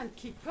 man 0.00 0.10
kigge 0.16 0.38
på. 0.44 0.50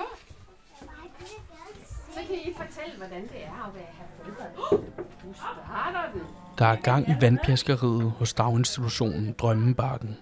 Så 2.14 2.19
kan 2.27 2.35
I 2.35 2.53
fortælle, 2.57 2.98
hvordan 2.98 3.22
det 3.22 3.46
er 3.46 3.68
at 3.68 3.75
være 3.75 3.83
her 3.98 4.78
Nu 5.25 5.33
starter 5.33 6.12
det. 6.13 6.21
Der 6.60 6.65
er 6.65 6.76
gang 6.76 7.10
i 7.10 7.14
vandpjaskeriet 7.22 8.12
hos 8.12 8.34
daginstitutionen 8.34 9.34
Drømmebakken. 9.34 10.18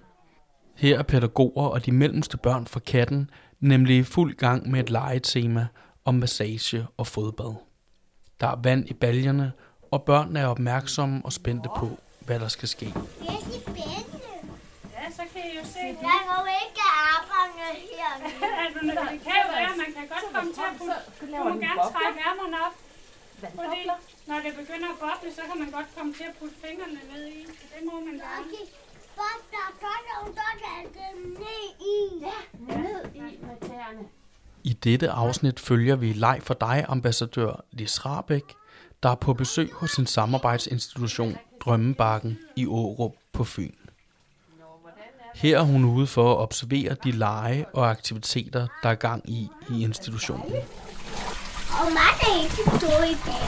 Her 0.75 0.99
er 0.99 1.03
pædagoger 1.03 1.67
og 1.67 1.85
de 1.85 1.91
mellemste 1.91 2.37
børn 2.37 2.67
fra 2.67 2.79
katten 2.79 3.29
nemlig 3.59 3.97
i 3.97 4.03
fuld 4.03 4.35
gang 4.35 4.71
med 4.71 4.79
et 4.79 4.89
legetema 4.89 5.67
om 6.05 6.15
massage 6.15 6.87
og 6.97 7.07
fodbad. 7.07 7.55
Der 8.39 8.47
er 8.47 8.55
vand 8.63 8.89
i 8.89 8.93
baljerne, 8.93 9.51
og 9.91 10.03
børnene 10.03 10.39
er 10.39 10.47
opmærksomme 10.47 11.21
og 11.25 11.33
spændte 11.33 11.69
på, 11.77 11.89
hvad 12.19 12.39
der 12.39 12.47
skal 12.47 12.67
ske. 12.67 12.85
Det 12.85 12.93
er 12.93 13.37
spændende. 13.61 14.19
Ja, 14.93 15.11
så 15.11 15.21
kan 15.33 15.41
I 15.53 15.57
jo 15.57 15.63
se 15.63 15.79
det. 15.79 16.01
Jeg 16.01 16.19
må 16.27 16.37
ikke 16.65 16.81
arbejde 17.13 17.56
her. 17.91 18.13
Altså, 18.63 18.79
det 19.11 19.19
kan 19.27 19.43
være, 19.55 19.71
man 19.83 19.91
kan 19.97 20.05
godt 20.13 20.25
komme 20.35 20.51
til 20.57 20.65
at 20.71 20.75
putte. 20.79 20.97
Du 21.21 21.25
må 21.43 21.49
gerne 21.65 21.81
trække 21.93 22.19
ærmerne 22.29 22.57
op. 22.65 22.75
Fordi 23.59 23.81
når 24.29 24.37
det 24.45 24.51
begynder 24.61 24.89
at 24.93 24.99
boble, 25.03 25.29
så 25.37 25.41
kan 25.49 25.57
man 25.63 25.71
godt 25.77 25.89
komme 25.97 26.13
til 26.13 26.25
at 26.31 26.35
putte 26.39 26.55
fingrene 26.63 27.01
ned 27.13 27.23
i. 27.27 27.45
Så 27.59 27.65
det 27.73 27.81
må 27.85 27.95
man 28.07 28.15
gerne. 28.25 28.45
Okay. 28.45 28.65
Bob, 29.17 29.39
der 29.53 29.63
er 29.69 29.73
godt, 29.85 30.05
og 30.19 30.27
der 30.39 30.51
er 30.75 30.81
dem 30.99 31.17
ned 31.43 31.63
i. 31.93 31.95
Ja. 32.27 32.39
Ned 32.73 32.99
i 33.15 33.19
med 33.19 33.69
tæerne. 33.69 34.03
I 34.63 34.73
dette 34.73 35.09
afsnit 35.09 35.59
følger 35.59 35.95
vi 35.95 36.13
leg 36.13 36.39
for 36.43 36.53
dig, 36.53 36.85
ambassadør 36.87 37.63
Lis 37.71 38.05
Rabeck, 38.05 38.53
der 39.03 39.09
er 39.09 39.15
på 39.15 39.33
besøg 39.33 39.69
hos 39.73 39.91
sin 39.91 40.07
samarbejdsinstitution 40.07 41.37
Drømmebakken 41.59 42.39
i 42.55 42.65
Årup 42.65 43.13
på 43.33 43.43
Fyn. 43.43 43.75
Her 45.41 45.57
er 45.57 45.61
hun 45.61 45.85
ude 45.85 46.07
for 46.07 46.31
at 46.31 46.37
observere 46.37 46.95
de 47.03 47.11
lege 47.11 47.65
og 47.73 47.89
aktiviteter, 47.89 48.67
der 48.83 48.89
er 48.89 48.95
gang 48.95 49.29
i 49.29 49.49
i 49.69 49.83
institutionen. 49.83 50.53
Og 51.79 51.85
mig 51.97 52.11
er 52.21 52.43
ikke 52.43 52.61
stor 52.79 53.03
i 53.13 53.17
dag. 53.29 53.47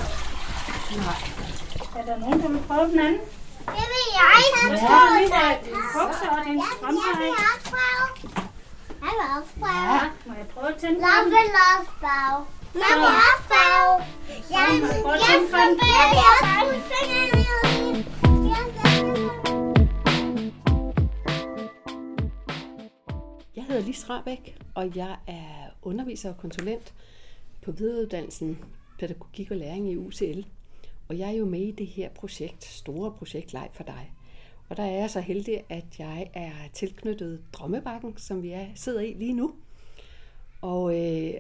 Er 2.00 2.06
der 2.06 2.18
nogen, 2.20 2.42
der 2.42 2.50
vil 2.50 2.62
prøve 2.68 2.86
den 2.92 3.00
anden? 3.00 3.22
Det 3.66 3.86
vil 3.94 4.06
jeg. 4.20 4.40
Ja, 4.56 4.70
der. 4.70 4.78
der 5.36 5.64
din 5.66 5.82
bukser 5.96 6.30
og 6.30 6.42
Jeg 6.48 6.62
strømper. 6.78 7.18
vil 7.20 7.30
også 7.50 7.66
prøve. 7.72 8.08
Jeg 9.04 9.12
vil 9.18 9.28
også 9.38 9.54
prøve. 9.62 9.96
Ja, 9.96 10.02
må 10.28 10.34
jeg 10.42 10.48
prøve 10.54 10.68
at 10.74 10.78
tænde 10.82 11.00
Jeg 11.08 11.18
den? 11.24 11.32
vil 11.32 11.50
også 11.72 11.92
prøve. 12.04 12.40
Jeg 12.84 12.94
vil 13.02 13.12
også 13.30 13.44
prøve. 13.52 13.94
Jeg 14.56 14.66
vil 14.72 14.82
Prøv 15.04 15.14
at 15.14 15.22
jeg 15.30 15.40
den. 15.40 15.46
vil 15.50 16.28
også 16.34 16.50
putte 17.90 18.29
hedder 23.70 23.86
Lis 23.86 24.10
Rabeck, 24.10 24.58
og 24.76 24.96
jeg 24.96 25.18
er 25.28 25.70
underviser 25.82 26.30
og 26.30 26.38
konsulent 26.38 26.94
på 27.62 27.72
videreuddannelsen 27.72 28.60
Pædagogik 29.00 29.52
og 29.52 29.58
Læring 29.58 29.92
i 29.92 29.98
UCL. 29.98 30.42
Og 31.08 31.18
jeg 31.18 31.28
er 31.30 31.34
jo 31.34 31.46
med 31.46 31.62
i 31.62 31.72
det 31.72 31.88
her 31.88 32.10
projekt, 32.10 32.64
store 32.64 33.12
projekt 33.12 33.54
Leg 33.54 33.70
for 33.74 33.84
dig. 33.84 34.14
Og 34.70 34.78
der 34.78 34.84
er 34.84 34.92
jeg 35.00 35.10
så 35.10 35.20
heldig, 35.20 35.64
at 35.70 36.00
jeg 36.00 36.30
er 36.34 36.52
tilknyttet 36.74 37.42
Drømmebakken, 37.54 38.18
som 38.18 38.44
vi 38.44 38.52
er, 38.52 38.68
sidder 38.76 39.02
i 39.02 39.14
lige 39.14 39.34
nu. 39.34 39.56
Og, 40.62 41.00
øh, 41.00 41.34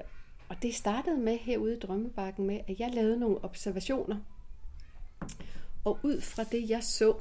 og 0.49 0.55
det 0.61 0.75
startede 0.75 1.17
med 1.17 1.37
herude 1.37 1.75
i 1.75 1.79
Drømmebakken 1.79 2.47
med, 2.47 2.59
at 2.67 2.79
jeg 2.79 2.91
lavede 2.93 3.19
nogle 3.19 3.43
observationer. 3.43 4.17
Og 5.85 5.99
ud 6.03 6.21
fra 6.21 6.43
det, 6.43 6.69
jeg 6.69 6.83
så 6.83 7.15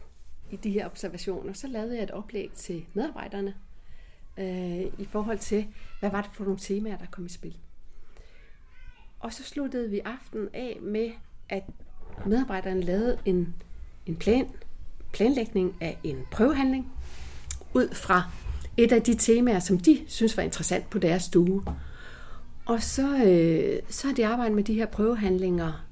i 0.50 0.56
de 0.56 0.70
her 0.70 0.86
observationer, 0.86 1.52
så 1.52 1.66
lavede 1.66 1.96
jeg 1.96 2.02
et 2.02 2.10
oplæg 2.10 2.50
til 2.54 2.86
medarbejderne 2.94 3.54
øh, 4.38 4.80
i 4.98 5.08
forhold 5.10 5.38
til, 5.38 5.66
hvad 6.00 6.10
var 6.10 6.22
det 6.22 6.30
for 6.34 6.44
nogle 6.44 6.58
temaer, 6.58 6.96
der 6.96 7.06
kom 7.10 7.26
i 7.26 7.28
spil. 7.28 7.56
Og 9.20 9.32
så 9.32 9.44
sluttede 9.44 9.90
vi 9.90 10.00
aftenen 10.04 10.48
af 10.52 10.78
med, 10.82 11.10
at 11.48 11.62
medarbejderne 12.26 12.80
lavede 12.80 13.18
en, 13.24 13.54
en 14.06 14.16
plan, 14.16 14.48
planlægning 15.12 15.76
af 15.80 15.98
en 16.04 16.16
prøvehandling, 16.30 16.92
ud 17.74 17.94
fra 17.94 18.22
et 18.76 18.92
af 18.92 19.02
de 19.02 19.14
temaer, 19.14 19.58
som 19.58 19.78
de 19.78 20.04
synes 20.06 20.36
var 20.36 20.42
interessant 20.42 20.90
på 20.90 20.98
deres 20.98 21.22
stue. 21.22 21.64
Og 22.66 22.82
så, 22.82 23.24
øh, 23.24 23.80
så 23.88 24.06
har 24.06 24.14
de 24.14 24.26
arbejdet 24.26 24.56
med 24.56 24.64
de 24.64 24.74
her 24.74 24.86
prøvehandlinger. 24.86 25.86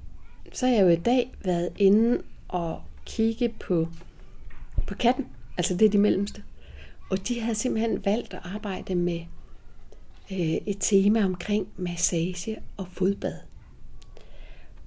Så 0.53 0.65
har 0.67 0.73
jeg 0.73 0.83
jo 0.83 0.87
i 0.87 0.95
dag 0.95 1.35
været 1.43 1.69
inde 1.75 2.21
og 2.47 2.81
kigge 3.05 3.49
på, 3.59 3.87
på 4.87 4.95
katten, 4.95 5.27
altså 5.57 5.73
det 5.73 5.85
er 5.85 5.89
de 5.89 5.97
mellemste. 5.97 6.43
Og 7.09 7.27
de 7.27 7.39
havde 7.39 7.55
simpelthen 7.55 8.05
valgt 8.05 8.33
at 8.33 8.39
arbejde 8.43 8.95
med 8.95 9.19
øh, 10.31 10.39
et 10.39 10.77
tema 10.79 11.25
omkring 11.25 11.67
massage 11.77 12.57
og 12.77 12.87
fodbad. 12.91 13.35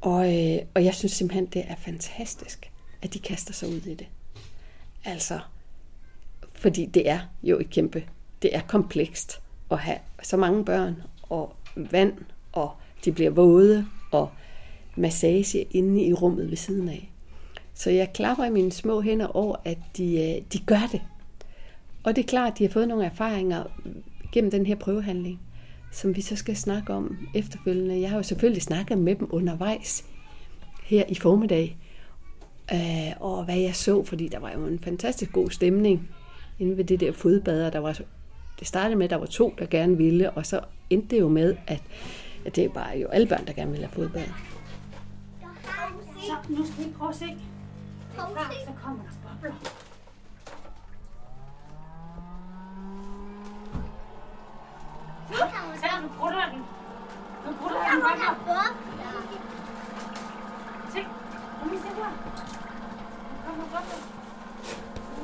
Og, 0.00 0.36
øh, 0.38 0.58
og 0.74 0.84
jeg 0.84 0.94
synes 0.94 1.12
simpelthen, 1.12 1.46
det 1.46 1.64
er 1.68 1.76
fantastisk, 1.76 2.70
at 3.02 3.14
de 3.14 3.18
kaster 3.18 3.52
sig 3.52 3.68
ud 3.68 3.86
i 3.86 3.94
det. 3.94 4.06
Altså, 5.04 5.40
fordi 6.52 6.86
det 6.86 7.08
er 7.08 7.20
jo 7.42 7.58
et 7.58 7.70
kæmpe, 7.70 8.04
det 8.42 8.56
er 8.56 8.60
komplekst 8.60 9.40
at 9.70 9.78
have 9.78 9.98
så 10.22 10.36
mange 10.36 10.64
børn 10.64 11.02
og 11.22 11.56
vand, 11.76 12.12
og 12.52 12.70
de 13.04 13.12
bliver 13.12 13.30
våde, 13.30 13.86
og 14.10 14.30
massage 14.96 15.62
inde 15.62 16.04
i 16.04 16.12
rummet 16.12 16.50
ved 16.50 16.56
siden 16.56 16.88
af. 16.88 17.10
Så 17.74 17.90
jeg 17.90 18.12
klapper 18.12 18.44
i 18.44 18.50
mine 18.50 18.72
små 18.72 19.00
hænder 19.00 19.26
over, 19.26 19.56
at 19.64 19.78
de, 19.96 20.14
øh, 20.14 20.42
de 20.52 20.58
gør 20.58 20.88
det. 20.92 21.00
Og 22.04 22.16
det 22.16 22.22
er 22.24 22.28
klart, 22.28 22.52
at 22.52 22.58
de 22.58 22.64
har 22.64 22.70
fået 22.70 22.88
nogle 22.88 23.04
erfaringer 23.04 23.64
gennem 24.32 24.50
den 24.50 24.66
her 24.66 24.76
prøvehandling, 24.76 25.40
som 25.92 26.16
vi 26.16 26.20
så 26.20 26.36
skal 26.36 26.56
snakke 26.56 26.92
om 26.92 27.18
efterfølgende. 27.34 28.00
Jeg 28.00 28.10
har 28.10 28.16
jo 28.16 28.22
selvfølgelig 28.22 28.62
snakket 28.62 28.98
med 28.98 29.14
dem 29.14 29.28
undervejs 29.30 30.04
her 30.84 31.04
i 31.08 31.14
formiddag, 31.14 31.78
øh, 32.72 33.12
og 33.20 33.44
hvad 33.44 33.58
jeg 33.58 33.76
så, 33.76 34.04
fordi 34.04 34.28
der 34.28 34.38
var 34.38 34.52
jo 34.52 34.66
en 34.66 34.78
fantastisk 34.78 35.32
god 35.32 35.50
stemning 35.50 36.08
inde 36.58 36.76
ved 36.76 36.84
det 36.84 37.00
der 37.00 37.12
fodbader. 37.12 37.70
Der 37.70 37.78
var, 37.78 38.00
det 38.58 38.68
startede 38.68 38.96
med, 38.96 39.04
at 39.04 39.10
der 39.10 39.16
var 39.16 39.26
to, 39.26 39.54
der 39.58 39.66
gerne 39.66 39.96
ville, 39.96 40.30
og 40.30 40.46
så 40.46 40.60
endte 40.90 41.16
det 41.16 41.20
jo 41.20 41.28
med, 41.28 41.56
at, 41.66 41.82
at 42.46 42.56
det 42.56 42.74
var 42.74 42.92
jo 42.92 43.08
alle 43.08 43.26
børn, 43.26 43.46
der 43.46 43.52
gerne 43.52 43.70
ville 43.70 43.86
have 43.86 43.94
fodbad. 43.94 44.24
Så, 46.20 46.32
nu 46.48 46.66
skal 46.66 46.84
vi 46.84 46.90
prøve 46.98 47.10
at 47.10 47.16
se. 47.16 47.24
Det 47.24 47.36
er 48.16 48.32
klart, 48.32 48.54
så 48.66 48.72
kommer 48.82 49.02
der 49.02 49.10
bobler. 49.28 49.89
Se, 55.30 55.36
nu 56.02 56.08
brutter 56.18 56.46
den. 56.52 56.64
Nu 57.46 57.52
brutter 57.60 57.80
den 57.90 58.00
bobler. 58.02 58.34
Se, 60.92 61.06
kom 61.58 61.68
lige 61.70 61.82
se 61.82 61.88
her. 61.88 62.10
Nu 63.32 63.38
kommer 63.46 63.64
bobler. 63.72 64.00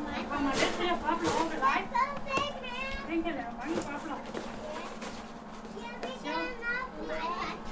Der 0.06 0.22
kommer 0.30 0.50
lidt 0.60 0.72
flere 0.78 0.96
bobler 1.04 1.30
over 1.36 1.48
ved 1.50 1.58
dig. 1.66 1.78
Den 3.08 3.22
kan 3.22 3.32
lave 3.38 3.52
mange 3.60 3.76
bobler. 3.88 4.18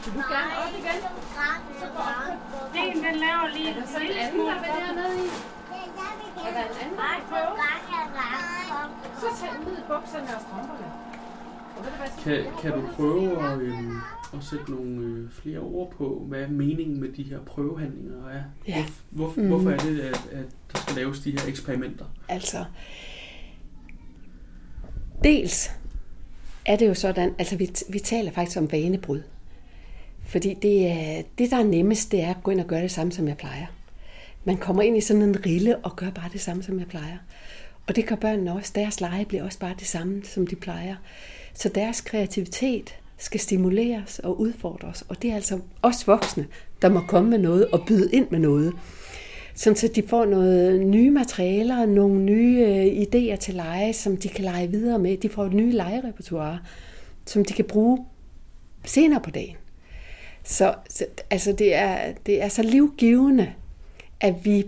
Vil 0.04 0.14
du 0.14 0.28
gerne 0.32 0.52
op 0.62 0.72
igen? 0.80 0.98
Den, 2.74 3.04
den 3.04 3.16
laver 3.16 3.46
lige 3.52 3.68
en 3.78 3.86
Så 3.86 3.98
lille 3.98 4.30
smule 4.30 4.54
der 4.54 4.62
dernede 4.62 5.24
i. 5.24 5.28
Er 6.46 6.52
der 6.52 6.64
en 6.64 6.76
anden, 6.82 6.98
der? 6.98 7.14
Så 9.20 9.26
tag 9.40 9.52
ned 9.64 9.78
i 9.78 9.82
bukserne 9.88 10.36
og 10.36 10.40
strømperne. 10.40 11.13
Kan, 12.24 12.44
kan 12.62 12.72
du 12.72 12.82
prøve 12.92 13.52
at, 13.52 13.58
øh, 13.58 13.90
at 14.34 14.44
sætte 14.44 14.70
nogle 14.70 15.06
øh, 15.06 15.30
flere 15.30 15.58
ord 15.58 15.90
på, 15.90 16.24
hvad 16.28 16.48
meningen 16.48 17.00
med 17.00 17.08
de 17.08 17.22
her 17.22 17.38
prøvehandlinger 17.40 18.28
er? 18.28 18.42
Ja. 18.68 18.84
Hvor, 19.10 19.28
hvor, 19.28 19.42
mm. 19.42 19.48
Hvorfor 19.48 19.70
er 19.70 19.78
det, 19.78 20.00
at, 20.00 20.28
at 20.32 20.46
der 20.72 20.78
skal 20.78 20.94
laves 20.96 21.20
de 21.20 21.30
her 21.30 21.48
eksperimenter? 21.48 22.04
Altså, 22.28 22.64
dels 25.24 25.70
er 26.66 26.76
det 26.76 26.88
jo 26.88 26.94
sådan, 26.94 27.34
altså 27.38 27.56
vi, 27.56 27.70
vi 27.88 27.98
taler 27.98 28.30
faktisk 28.30 28.58
om 28.58 28.72
vanebrud. 28.72 29.22
Fordi 30.26 30.54
det, 30.54 30.90
er, 30.90 31.22
det, 31.38 31.50
der 31.50 31.56
er 31.56 31.64
nemmest, 31.64 32.12
det 32.12 32.22
er 32.22 32.30
at 32.30 32.42
gå 32.42 32.50
ind 32.50 32.60
og 32.60 32.66
gøre 32.66 32.82
det 32.82 32.90
samme, 32.90 33.12
som 33.12 33.28
jeg 33.28 33.36
plejer. 33.36 33.66
Man 34.44 34.56
kommer 34.56 34.82
ind 34.82 34.96
i 34.96 35.00
sådan 35.00 35.22
en 35.22 35.46
rille 35.46 35.76
og 35.76 35.96
gør 35.96 36.10
bare 36.10 36.28
det 36.32 36.40
samme, 36.40 36.62
som 36.62 36.78
jeg 36.78 36.86
plejer. 36.86 37.16
Og 37.86 37.96
det 37.96 38.06
gør 38.06 38.16
børnene 38.16 38.52
også. 38.52 38.72
Deres 38.74 39.00
lege 39.00 39.24
bliver 39.24 39.44
også 39.44 39.58
bare 39.58 39.74
det 39.78 39.86
samme, 39.86 40.24
som 40.24 40.46
de 40.46 40.56
plejer. 40.56 40.96
Så 41.54 41.68
deres 41.68 42.00
kreativitet 42.00 42.94
skal 43.18 43.40
stimuleres 43.40 44.18
og 44.18 44.40
udfordres. 44.40 45.04
Og 45.08 45.22
det 45.22 45.30
er 45.30 45.34
altså 45.34 45.60
os 45.82 46.06
voksne, 46.06 46.46
der 46.82 46.88
må 46.88 47.00
komme 47.00 47.30
med 47.30 47.38
noget 47.38 47.66
og 47.66 47.84
byde 47.86 48.12
ind 48.12 48.26
med 48.30 48.38
noget. 48.38 48.72
Sådan 49.54 49.76
så 49.76 49.88
de 49.88 50.02
får 50.08 50.24
noget 50.24 50.80
nye 50.86 51.10
materialer, 51.10 51.86
nogle 51.86 52.20
nye 52.20 52.58
øh, 52.58 52.86
idéer 52.86 53.36
til 53.36 53.54
lege, 53.54 53.92
som 53.92 54.16
de 54.16 54.28
kan 54.28 54.44
lege 54.44 54.70
videre 54.70 54.98
med. 54.98 55.16
De 55.16 55.28
får 55.28 55.44
et 55.44 55.52
nye 55.52 55.72
legerepertoire, 55.72 56.58
som 57.26 57.44
de 57.44 57.52
kan 57.52 57.64
bruge 57.64 58.06
senere 58.84 59.20
på 59.20 59.30
dagen. 59.30 59.56
Så, 60.44 60.74
så 60.88 61.06
altså 61.30 61.52
det, 61.52 61.74
er, 61.74 62.12
det 62.26 62.42
er 62.42 62.48
så 62.48 62.62
livgivende, 62.62 63.52
at 64.20 64.44
vi, 64.44 64.64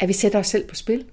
at 0.00 0.08
vi 0.08 0.12
sætter 0.12 0.38
os 0.38 0.46
selv 0.46 0.68
på 0.68 0.74
spil, 0.74 1.04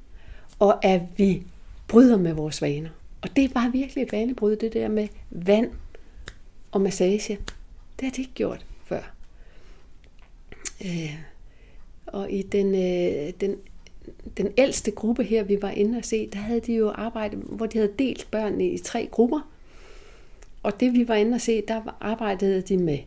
og 0.60 0.86
at 0.86 1.02
vi 1.18 1.44
bryder 1.88 2.18
med 2.18 2.34
vores 2.34 2.62
vaner. 2.62 2.90
Og 3.22 3.36
det 3.36 3.56
var 3.56 3.62
bare 3.62 3.72
virkelig 3.72 4.02
et 4.02 4.12
vanebrud, 4.12 4.56
det 4.56 4.74
der 4.74 4.88
med 4.88 5.08
vand 5.30 5.72
og 6.72 6.82
massage. 6.82 7.40
Det 8.00 8.02
har 8.02 8.12
de 8.12 8.22
ikke 8.22 8.34
gjort 8.34 8.66
før. 8.86 9.14
Øh, 10.86 11.16
og 12.06 12.32
i 12.32 12.42
den, 12.42 12.76
øh, 12.76 13.34
den, 13.42 13.56
den 14.38 14.54
ældste 14.58 14.92
gruppe 14.92 15.24
her, 15.24 15.44
vi 15.44 15.62
var 15.62 15.70
inde 15.70 15.98
og 15.98 16.06
se, 16.06 16.28
der 16.28 16.40
havde 16.40 16.60
de 16.60 16.74
jo 16.74 16.90
arbejdet, 16.90 17.40
hvor 17.40 17.66
de 17.66 17.78
havde 17.78 17.94
delt 18.00 18.28
børnene 18.32 18.68
i 18.68 18.78
tre 18.78 19.08
grupper. 19.12 19.52
Og 20.64 20.80
det 20.80 20.94
vi 20.94 21.08
var 21.08 21.16
inde 21.16 21.36
og 21.36 21.42
se, 21.42 21.64
der 21.68 21.98
arbejdede 22.00 22.62
de 22.62 22.78
med 22.78 23.00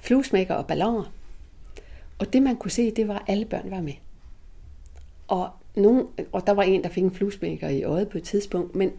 fluesmækker 0.00 0.54
og 0.54 0.66
balloner. 0.66 1.12
Og 2.18 2.32
det 2.32 2.42
man 2.42 2.56
kunne 2.56 2.70
se, 2.70 2.90
det 2.90 3.08
var, 3.08 3.14
at 3.14 3.24
alle 3.26 3.44
børn 3.44 3.70
var 3.70 3.80
med. 3.80 3.92
Og, 5.28 5.50
nogen, 5.76 6.06
og 6.32 6.46
der 6.46 6.52
var 6.52 6.62
en, 6.62 6.82
der 6.82 6.88
fik 6.88 7.02
en 7.02 7.14
fluesmækker 7.14 7.68
i 7.68 7.82
øjet 7.82 8.08
på 8.08 8.18
et 8.18 8.24
tidspunkt, 8.24 8.74
men, 8.74 8.92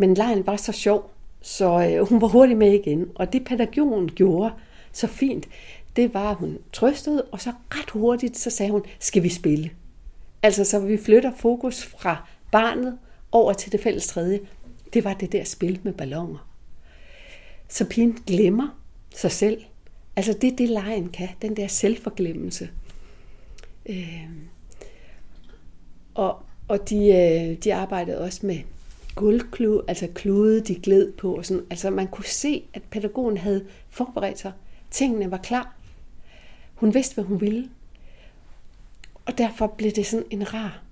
men 0.00 0.14
lejen 0.14 0.46
var 0.46 0.56
så 0.56 0.72
sjov, 0.72 1.10
så 1.40 1.88
øh, 1.88 2.08
hun 2.08 2.20
var 2.20 2.28
hurtigt 2.28 2.58
med 2.58 2.72
igen. 2.72 3.10
Og 3.14 3.32
det 3.32 3.44
pædagogen 3.44 4.08
gjorde 4.08 4.52
så 4.92 5.06
fint, 5.06 5.48
det 5.96 6.14
var, 6.14 6.30
at 6.30 6.36
hun 6.36 6.58
trøstede, 6.72 7.22
og 7.22 7.40
så 7.40 7.52
ret 7.70 7.90
hurtigt, 7.90 8.38
så 8.38 8.50
sagde 8.50 8.72
hun, 8.72 8.82
skal 8.98 9.22
vi 9.22 9.28
spille? 9.28 9.70
Altså, 10.42 10.64
så 10.64 10.78
vi 10.78 10.96
flytter 10.96 11.32
fokus 11.36 11.84
fra 11.84 12.28
barnet 12.52 12.98
over 13.32 13.52
til 13.52 13.72
det 13.72 13.80
fælles 13.80 14.06
tredje. 14.06 14.40
Det 14.92 15.04
var 15.04 15.14
det 15.14 15.32
der 15.32 15.44
spil 15.44 15.80
med 15.82 15.92
ballonger. 15.92 16.48
Så 17.68 17.84
pigen 17.84 18.18
glemmer 18.26 18.80
sig 19.16 19.32
selv. 19.32 19.62
Altså, 20.16 20.32
det 20.32 20.52
er 20.52 20.56
det, 20.56 20.68
lejen 20.68 21.08
kan. 21.08 21.28
Den 21.42 21.56
der 21.56 21.66
selvforglemmelse. 21.66 22.68
Øh, 23.86 24.28
og 26.14 26.36
og 26.68 26.90
de, 26.90 26.96
øh, 26.96 27.56
de 27.56 27.74
arbejdede 27.74 28.18
også 28.18 28.46
med 28.46 28.58
guldklude, 29.14 29.82
altså 29.88 30.08
klude, 30.14 30.60
de 30.60 30.74
gled 30.74 31.12
på. 31.12 31.34
Og 31.34 31.46
sådan. 31.46 31.62
Altså, 31.70 31.90
man 31.90 32.06
kunne 32.06 32.24
se, 32.24 32.64
at 32.74 32.82
pædagogen 32.90 33.36
havde 33.36 33.64
forberedt 33.88 34.38
sig. 34.38 34.52
Tingene 34.90 35.30
var 35.30 35.36
klar. 35.36 35.74
Hun 36.74 36.94
vidste, 36.94 37.14
hvad 37.14 37.24
hun 37.24 37.40
ville. 37.40 37.68
Og 39.24 39.38
derfor 39.38 39.66
blev 39.66 39.90
det 39.90 40.06
sådan 40.06 40.26
en 40.30 40.54
rar, 40.54 40.82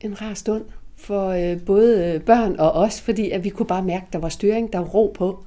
en 0.00 0.22
rar 0.22 0.34
stund 0.34 0.64
for 0.96 1.28
øh, 1.28 1.60
både 1.62 2.04
øh, 2.04 2.20
børn 2.20 2.56
og 2.58 2.72
os, 2.72 3.00
fordi 3.00 3.30
at 3.30 3.44
vi 3.44 3.48
kunne 3.48 3.66
bare 3.66 3.82
mærke, 3.82 4.06
at 4.06 4.12
der 4.12 4.18
var 4.18 4.28
styring, 4.28 4.72
der 4.72 4.78
var 4.78 4.86
ro 4.86 5.12
på. 5.16 5.44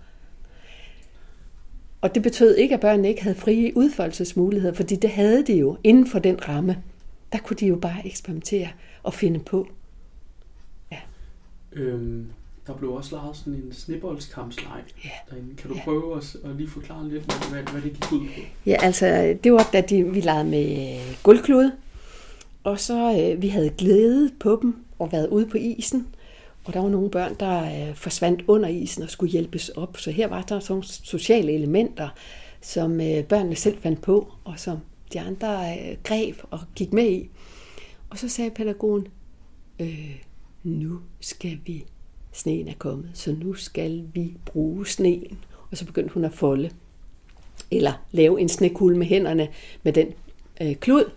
Og 2.01 2.15
det 2.15 2.23
betød 2.23 2.55
ikke, 2.55 2.73
at 2.73 2.81
børnene 2.81 3.07
ikke 3.07 3.23
havde 3.23 3.35
frie 3.35 3.77
udfoldelsesmuligheder, 3.77 4.73
fordi 4.73 4.95
det 4.95 5.09
havde 5.09 5.45
de 5.45 5.53
jo 5.53 5.77
inden 5.83 6.07
for 6.07 6.19
den 6.19 6.47
ramme. 6.47 6.83
Der 7.31 7.39
kunne 7.39 7.57
de 7.57 7.67
jo 7.67 7.75
bare 7.75 8.05
eksperimentere 8.05 8.67
og 9.03 9.13
finde 9.13 9.39
på. 9.39 9.67
Øhm, 11.73 12.25
der 12.67 12.73
blev 12.73 12.91
også 12.93 13.15
lavet 13.15 13.37
sådan 13.37 13.53
en 13.53 13.73
sniboldskampsleg 13.73 14.83
Ja. 15.05 15.09
derinde. 15.29 15.55
Kan 15.55 15.69
du 15.69 15.75
Ja. 15.75 15.81
prøve 15.83 16.17
at, 16.17 16.35
at 16.45 16.55
lige 16.55 16.69
forklare 16.69 17.09
lidt, 17.09 17.23
hvad, 17.51 17.63
hvad 17.63 17.81
det 17.81 17.93
gik 17.93 18.11
ud 18.11 18.19
på? 18.27 18.41
Ja, 18.65 18.77
altså, 18.81 19.37
det 19.43 19.53
var 19.53 19.69
da 19.73 19.81
de, 19.81 20.03
vi 20.03 20.21
legede 20.21 20.45
med 20.49 20.95
øh, 21.25 21.71
og 22.63 22.79
så 22.79 23.19
øh, 23.21 23.41
vi 23.41 23.47
havde 23.47 23.69
glædet 23.69 24.31
på 24.39 24.59
dem 24.61 24.75
og 24.99 25.11
været 25.11 25.27
ude 25.27 25.45
på 25.45 25.57
isen, 25.57 26.07
og 26.65 26.73
der 26.73 26.79
var 26.79 26.89
nogle 26.89 27.09
børn, 27.09 27.35
der 27.39 27.87
øh, 27.89 27.95
forsvandt 27.95 28.43
under 28.47 28.69
isen 28.69 29.03
og 29.03 29.09
skulle 29.09 29.31
hjælpes 29.31 29.69
op. 29.69 29.97
Så 29.97 30.11
her 30.11 30.27
var 30.27 30.41
der 30.41 30.59
sådan 30.59 30.83
sociale 30.83 31.51
elementer, 31.53 32.09
som 32.61 33.01
øh, 33.01 33.23
børnene 33.23 33.55
selv 33.55 33.77
fandt 33.81 34.01
på, 34.01 34.31
og 34.43 34.59
som 34.59 34.77
de 35.13 35.19
andre 35.19 35.77
øh, 35.79 35.97
greb 36.03 36.35
og 36.51 36.59
gik 36.75 36.93
med 36.93 37.09
i. 37.11 37.29
Og 38.09 38.17
så 38.17 38.29
sagde 38.29 38.51
pædagogen, 38.51 39.07
øh, 39.79 40.15
nu 40.63 40.99
skal 41.19 41.59
vi, 41.65 41.85
sneen 42.31 42.67
er 42.67 42.73
kommet, 42.77 43.11
så 43.13 43.31
nu 43.31 43.53
skal 43.53 44.03
vi 44.13 44.37
bruge 44.45 44.87
sneen. 44.87 45.37
Og 45.71 45.77
så 45.77 45.85
begyndte 45.85 46.13
hun 46.13 46.25
at 46.25 46.33
folde 46.33 46.69
eller 47.71 47.93
lave 48.11 48.41
en 48.41 48.49
snekugle 48.49 48.97
med 48.97 49.07
hænderne 49.07 49.47
med 49.83 49.93
den 49.93 50.07
øh, 50.61 50.75
klud, 50.75 51.11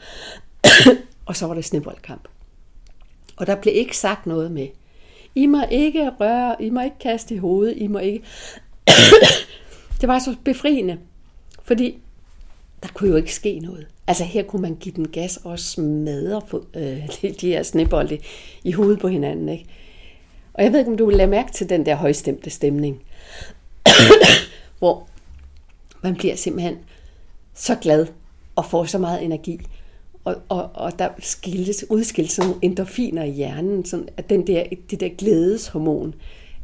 og 1.27 1.37
så 1.37 1.47
var 1.47 1.55
det 1.55 1.65
sneboldkamp. 1.65 2.29
Og 3.37 3.47
der 3.47 3.57
blev 3.57 3.75
ikke 3.77 3.97
sagt 3.97 4.27
noget 4.27 4.53
med, 4.53 4.69
I 5.35 5.47
må 5.47 5.63
ikke 5.71 6.11
røre, 6.21 6.63
I 6.63 6.71
må 6.71 6.81
ikke 6.81 6.99
kaste 7.01 7.35
i 7.35 7.39
hovedet, 7.39 7.75
I 7.77 7.87
må 7.87 7.99
ikke... 7.99 8.25
det 10.01 10.09
var 10.09 10.19
så 10.19 10.37
befriende, 10.45 10.99
fordi 11.63 11.99
der 12.83 12.89
kunne 12.95 13.11
jo 13.11 13.17
ikke 13.17 13.35
ske 13.35 13.59
noget. 13.59 13.87
Altså 14.07 14.25
her 14.25 14.43
kunne 14.43 14.63
man 14.63 14.75
give 14.75 14.95
den 14.95 15.09
gas 15.09 15.37
og 15.37 15.59
smadre 15.59 16.43
for, 16.47 16.65
øh, 16.75 17.09
de 17.41 17.49
her 17.49 17.63
snebolde 17.63 18.19
i 18.65 18.73
hovedet 18.73 19.01
på 19.01 19.09
hinanden. 19.09 19.49
Ikke? 19.49 19.67
Og 20.55 20.65
jeg 20.65 20.73
ved 20.73 20.79
ikke, 20.79 20.91
om 20.91 20.97
du 20.97 21.07
vil 21.07 21.17
lade 21.17 21.31
mærke 21.31 21.53
til 21.53 21.69
den 21.69 21.87
der 21.87 21.95
højstemte 21.95 22.51
stemning, 22.51 23.03
hvor 24.79 25.09
man 26.03 26.15
bliver 26.15 26.37
simpelthen 26.37 26.79
så 27.55 27.77
glad 27.81 28.07
og 28.57 28.65
får 28.65 28.85
så 28.85 28.99
meget 28.99 29.25
energi. 29.25 29.61
Og, 30.25 30.37
og, 30.49 30.71
og 30.75 30.99
der 30.99 31.09
skildes, 31.19 31.85
udskilles 31.91 32.33
sådan 32.33 32.49
nogle 32.51 32.65
endorfiner 32.65 33.23
i 33.23 33.31
hjernen, 33.31 33.85
sådan 33.85 34.09
at 34.17 34.31
den 34.31 34.47
der, 34.47 34.65
det 34.91 35.01
der 35.01 35.09
glædeshormon 35.09 36.15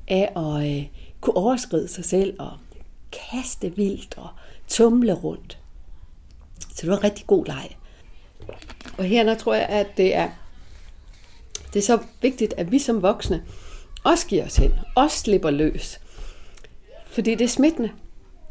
af 0.08 0.32
at 0.37 0.76
øh, 0.76 0.87
kunne 1.20 1.37
overskride 1.37 1.88
sig 1.88 2.05
selv 2.05 2.34
og 2.38 2.50
kaste 3.12 3.76
vildt 3.76 4.14
og 4.19 4.29
tumle 4.69 5.12
rundt. 5.12 5.58
Så 6.78 6.82
det 6.82 6.90
var 6.90 6.96
en 6.96 7.04
rigtig 7.04 7.26
god 7.26 7.46
leg. 7.46 7.76
Og 8.98 9.04
her 9.04 9.25
der 9.25 9.34
tror 9.34 9.54
jeg, 9.54 9.66
at 9.66 9.86
det 9.96 10.14
er, 10.14 10.30
det 11.72 11.78
er 11.78 11.84
så 11.84 11.98
vigtigt, 12.22 12.54
at 12.56 12.72
vi 12.72 12.78
som 12.78 13.02
voksne 13.02 13.42
også 14.04 14.26
giver 14.26 14.44
os 14.44 14.56
hen, 14.56 14.72
også 14.94 15.19
slipper 15.19 15.50
løs. 15.50 16.00
Fordi 17.06 17.34
det 17.34 17.44
er 17.44 17.48
smittende. 17.48 17.90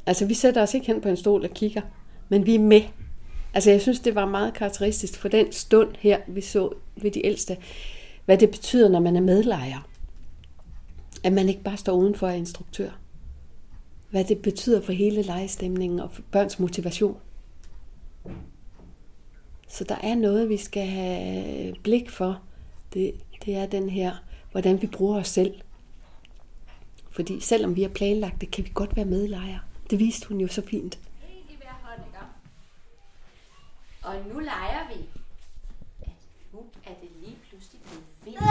Altså, 0.05 0.25
vi 0.25 0.33
sætter 0.33 0.61
os 0.61 0.73
ikke 0.73 0.87
hen 0.87 1.01
på 1.01 1.09
en 1.09 1.17
stol 1.17 1.43
og 1.43 1.49
kigger, 1.49 1.81
men 2.29 2.45
vi 2.45 2.55
er 2.55 2.59
med. 2.59 2.81
Altså, 3.53 3.71
jeg 3.71 3.81
synes, 3.81 3.99
det 3.99 4.15
var 4.15 4.25
meget 4.25 4.53
karakteristisk 4.53 5.19
for 5.19 5.27
den 5.27 5.51
stund 5.51 5.89
her, 5.99 6.17
vi 6.27 6.41
så 6.41 6.73
ved 6.95 7.11
de 7.11 7.25
ældste, 7.25 7.57
hvad 8.25 8.37
det 8.37 8.51
betyder, 8.51 8.89
når 8.89 8.99
man 8.99 9.15
er 9.15 9.21
medlejer. 9.21 9.89
At 11.23 11.33
man 11.33 11.49
ikke 11.49 11.63
bare 11.63 11.77
står 11.77 11.93
udenfor 11.93 12.27
af 12.27 12.37
instruktør. 12.37 12.89
Hvad 14.09 14.23
det 14.23 14.41
betyder 14.41 14.81
for 14.81 14.91
hele 14.91 15.21
lejestemningen 15.21 15.99
og 15.99 16.11
for 16.11 16.21
børns 16.31 16.59
motivation. 16.59 17.17
Så 19.67 19.83
der 19.83 19.95
er 19.95 20.15
noget, 20.15 20.49
vi 20.49 20.57
skal 20.57 20.87
have 20.87 21.75
blik 21.83 22.09
for. 22.09 22.41
Det, 22.93 23.13
det 23.45 23.55
er 23.55 23.65
den 23.65 23.89
her, 23.89 24.15
hvordan 24.51 24.81
vi 24.81 24.87
bruger 24.87 25.19
os 25.19 25.27
selv. 25.27 25.61
Fordi 27.11 27.39
selvom 27.39 27.75
vi 27.75 27.81
har 27.81 27.89
planlagt 27.89 28.41
det, 28.41 28.51
kan 28.51 28.63
vi 28.63 28.71
godt 28.73 28.95
være 28.95 29.05
medlejer. 29.05 29.59
Det 29.89 29.99
viste 29.99 30.27
hun 30.27 30.41
jo 30.41 30.47
så 30.47 30.61
fint. 30.65 30.95
ikke? 30.95 31.07
Og 34.03 34.15
nu 34.33 34.39
leger 34.39 34.87
vi, 34.87 35.05
at 36.01 36.17
nu 36.53 36.59
er 36.85 36.93
det 37.01 37.09
lige 37.21 37.37
pludselig 37.49 37.81
blevet 37.81 38.03
vinter. 38.25 38.43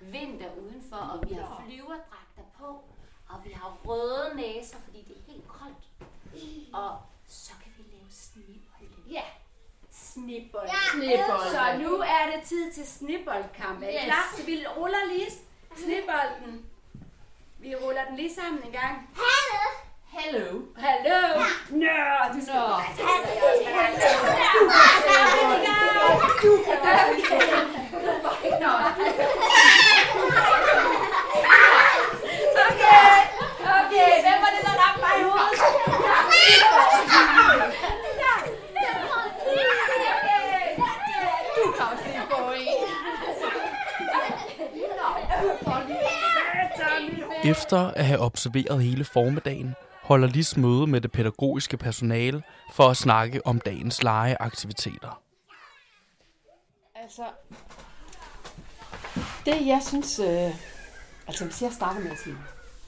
Vinter 0.00 0.50
udenfor, 0.62 0.96
og 0.96 1.28
vi 1.28 1.34
har 1.34 1.64
flyverdragter 1.66 2.46
på, 2.58 2.66
og 3.28 3.36
vi 3.44 3.50
har 3.52 3.78
røde 3.84 4.36
næser, 4.36 4.76
fordi 4.84 4.98
det 5.08 5.16
er 5.16 5.32
helt 5.32 5.48
koldt. 5.48 5.84
Og 6.74 6.96
så 7.26 7.52
kan 7.62 7.72
vi 7.76 7.82
lave 7.92 8.10
snipper. 8.10 8.73
Ja, 9.10 9.22
snibolde. 9.92 10.72
Snibolde. 10.92 11.50
Så 11.50 11.78
nu 11.78 11.96
er 12.00 12.26
det 12.36 12.48
tid 12.48 12.72
til 12.72 12.86
sniboldkamp. 12.86 13.82
Er 13.82 13.88
I 13.88 13.94
Yes. 13.94 14.04
klar? 14.04 14.32
Så 14.36 14.42
vi 14.42 14.66
ruller 14.76 14.98
lige 15.12 15.26
snibolden. 15.76 16.64
Vi 17.58 17.74
ruller 17.74 18.04
den 18.08 18.16
lige 18.16 18.34
sammen 18.34 18.62
en 18.66 18.72
gang. 18.72 19.10
Hello. 20.08 20.60
Hallo! 20.76 21.40
Nå, 21.70 21.86
du 22.34 22.40
skal 22.46 22.54
Nå. 28.60 28.72
Okay, 32.66 33.14
okay, 33.78 34.12
hvem 34.24 34.38
var 34.44 34.50
det, 34.54 34.62
der 34.66 34.74
ramte 34.82 35.00
mig 35.00 35.20
i 35.20 35.22
hovedet? 35.22 35.60
Du 41.56 41.72
kan 41.72 41.84
også 41.92 42.04
lige 42.06 42.22
få 42.30 42.52
en. 42.52 43.84
Efter 47.44 47.78
at 47.78 48.06
have 48.06 48.20
observeret 48.20 48.82
hele 48.82 49.04
formiddagen, 49.04 49.74
holder 50.02 50.28
Lis 50.28 50.56
møde 50.56 50.86
med 50.86 51.00
det 51.00 51.12
pædagogiske 51.12 51.76
personale 51.76 52.42
for 52.72 52.88
at 52.88 52.96
snakke 52.96 53.46
om 53.46 53.60
dagens 53.60 54.02
legeaktiviteter. 54.02 55.20
Altså, 56.94 57.22
det 59.46 59.66
jeg 59.66 59.80
synes... 59.88 60.18
Øh, 60.18 60.54
altså, 61.26 61.44
hvis 61.44 61.62
jeg 61.62 61.72
starter 61.72 62.00
med 62.00 62.10
at 62.10 62.18
sige, 62.18 62.36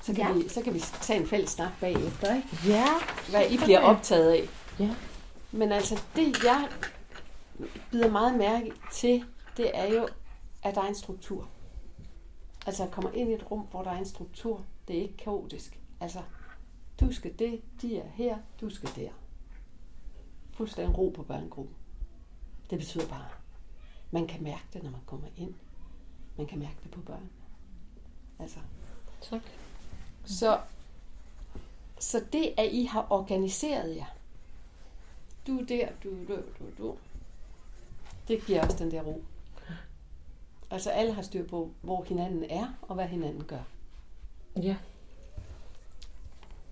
så 0.03 0.15
kan, 0.15 0.27
ja. 0.27 0.33
vi, 0.33 0.49
så 0.49 0.63
kan 0.63 0.75
vi 0.75 0.81
tage 1.01 1.21
en 1.21 1.27
fælles 1.27 1.51
snak 1.51 1.71
bagefter, 1.81 2.35
ikke? 2.35 2.49
Ja. 2.67 2.87
Hvad 3.31 3.51
I 3.51 3.57
bliver 3.57 3.81
optaget 3.81 4.33
af. 4.33 4.49
Ja. 4.79 4.91
Men 5.53 5.73
altså, 5.73 6.03
det 6.17 6.45
jeg 6.45 6.69
bider 7.91 8.11
meget 8.11 8.35
mærke 8.35 8.73
til, 8.93 9.25
det 9.57 9.71
er 9.75 9.95
jo, 9.95 10.09
at 10.63 10.75
der 10.75 10.83
er 10.83 10.89
en 10.89 10.95
struktur. 10.95 11.49
Altså, 12.67 12.83
jeg 12.83 12.93
kommer 12.93 13.11
ind 13.11 13.31
i 13.31 13.35
et 13.35 13.51
rum, 13.51 13.61
hvor 13.61 13.83
der 13.83 13.91
er 13.91 13.99
en 13.99 14.07
struktur. 14.07 14.65
Det 14.89 14.99
er 14.99 15.03
ikke 15.03 15.17
kaotisk. 15.17 15.81
Altså, 16.01 16.23
Du 17.01 17.13
skal 17.13 17.39
det, 17.39 17.63
de 17.83 17.99
er 17.99 18.09
her, 18.09 18.39
du 18.61 18.71
skal 18.71 18.91
der. 18.97 19.11
Fuldstændig 20.53 20.99
ro 20.99 21.09
på 21.09 21.23
børnegruppen. 21.23 21.75
Det 22.71 22.79
betyder 22.79 23.09
bare, 23.09 23.29
man 24.11 24.27
kan 24.27 24.43
mærke 24.43 24.65
det, 24.73 24.83
når 24.83 24.91
man 24.91 25.01
kommer 25.07 25.27
ind. 25.37 25.55
Man 26.37 26.47
kan 26.47 26.59
mærke 26.59 26.77
det 26.83 26.91
på 26.91 27.01
børn. 27.01 27.31
Altså. 28.39 28.59
Tak. 29.23 29.43
Så, 30.25 30.61
så 31.99 32.25
det, 32.33 32.55
at 32.57 32.73
I 32.73 32.85
har 32.85 33.07
organiseret 33.11 33.97
jer, 33.97 34.17
du 35.47 35.59
er 35.59 35.65
der, 35.65 35.89
du 36.05 36.23
er 36.23 36.27
der, 36.27 36.43
du 36.59 36.67
er 36.67 36.71
der, 36.79 36.97
det 38.29 38.47
giver 38.47 38.65
også 38.65 38.79
den 38.79 38.91
der 38.91 39.03
ro. 39.03 39.25
Altså 40.71 40.91
alle 40.91 41.13
har 41.13 41.23
styr 41.23 41.47
på, 41.47 41.71
hvor 41.83 42.05
hinanden 42.05 42.45
er, 42.51 42.67
og 42.83 42.95
hvad 42.95 43.07
hinanden 43.07 43.45
gør. 43.45 43.63
Ja. 44.63 44.77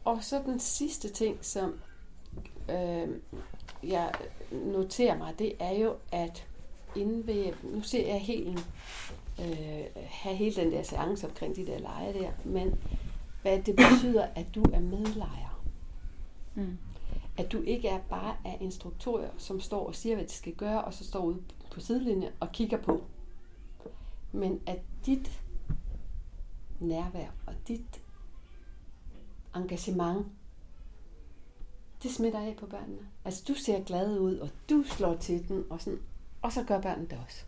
Og 0.04 0.24
så 0.24 0.42
den 0.46 0.60
sidste 0.60 1.08
ting, 1.08 1.38
som 1.44 1.80
øh, 2.70 3.08
jeg 3.82 4.12
noterer 4.52 5.18
mig, 5.18 5.38
det 5.38 5.52
er 5.58 5.72
jo, 5.72 5.96
at 6.12 6.46
inden 6.96 7.26
ved, 7.26 7.52
nu 7.62 7.82
ser 7.82 8.06
jeg 8.06 8.20
helt, 8.20 8.58
øh, 9.40 9.84
have 10.06 10.36
hele 10.36 10.56
den 10.56 10.72
der 10.72 10.82
seance 10.82 11.26
omkring 11.26 11.56
de 11.56 11.66
der 11.66 11.78
lege 11.78 12.12
der, 12.12 12.30
men 12.44 12.78
hvad 13.42 13.62
det 13.62 13.76
betyder, 13.76 14.26
at 14.34 14.46
du 14.54 14.62
er 14.72 14.80
medlejer. 14.80 15.62
Mm. 16.54 16.78
At 17.36 17.52
du 17.52 17.62
ikke 17.62 17.88
er 17.88 17.98
bare 18.10 18.36
er 18.44 18.54
instruktører, 18.60 19.30
som 19.38 19.60
står 19.60 19.86
og 19.86 19.94
siger, 19.94 20.16
hvad 20.16 20.24
de 20.24 20.32
skal 20.32 20.54
gøre, 20.54 20.84
og 20.84 20.94
så 20.94 21.04
står 21.04 21.20
ude 21.20 21.42
på 21.70 21.80
sidelinjen 21.80 22.32
og 22.40 22.52
kigger 22.52 22.78
på. 22.78 23.04
Men 24.34 24.60
at 24.66 24.78
dit 25.06 25.42
nærvær 26.80 27.28
og 27.46 27.54
dit 27.68 28.02
engagement, 29.56 30.26
det 32.02 32.10
smitter 32.10 32.40
af 32.40 32.56
på 32.58 32.66
børnene. 32.66 33.08
Altså, 33.24 33.44
du 33.48 33.54
ser 33.54 33.84
glad 33.84 34.18
ud, 34.18 34.36
og 34.36 34.50
du 34.70 34.82
slår 34.82 35.14
til 35.14 35.48
den, 35.48 35.64
og, 35.70 35.80
sådan, 35.80 36.00
og 36.42 36.52
så 36.52 36.64
gør 36.64 36.80
børnene 36.80 37.08
det 37.08 37.18
også. 37.24 37.44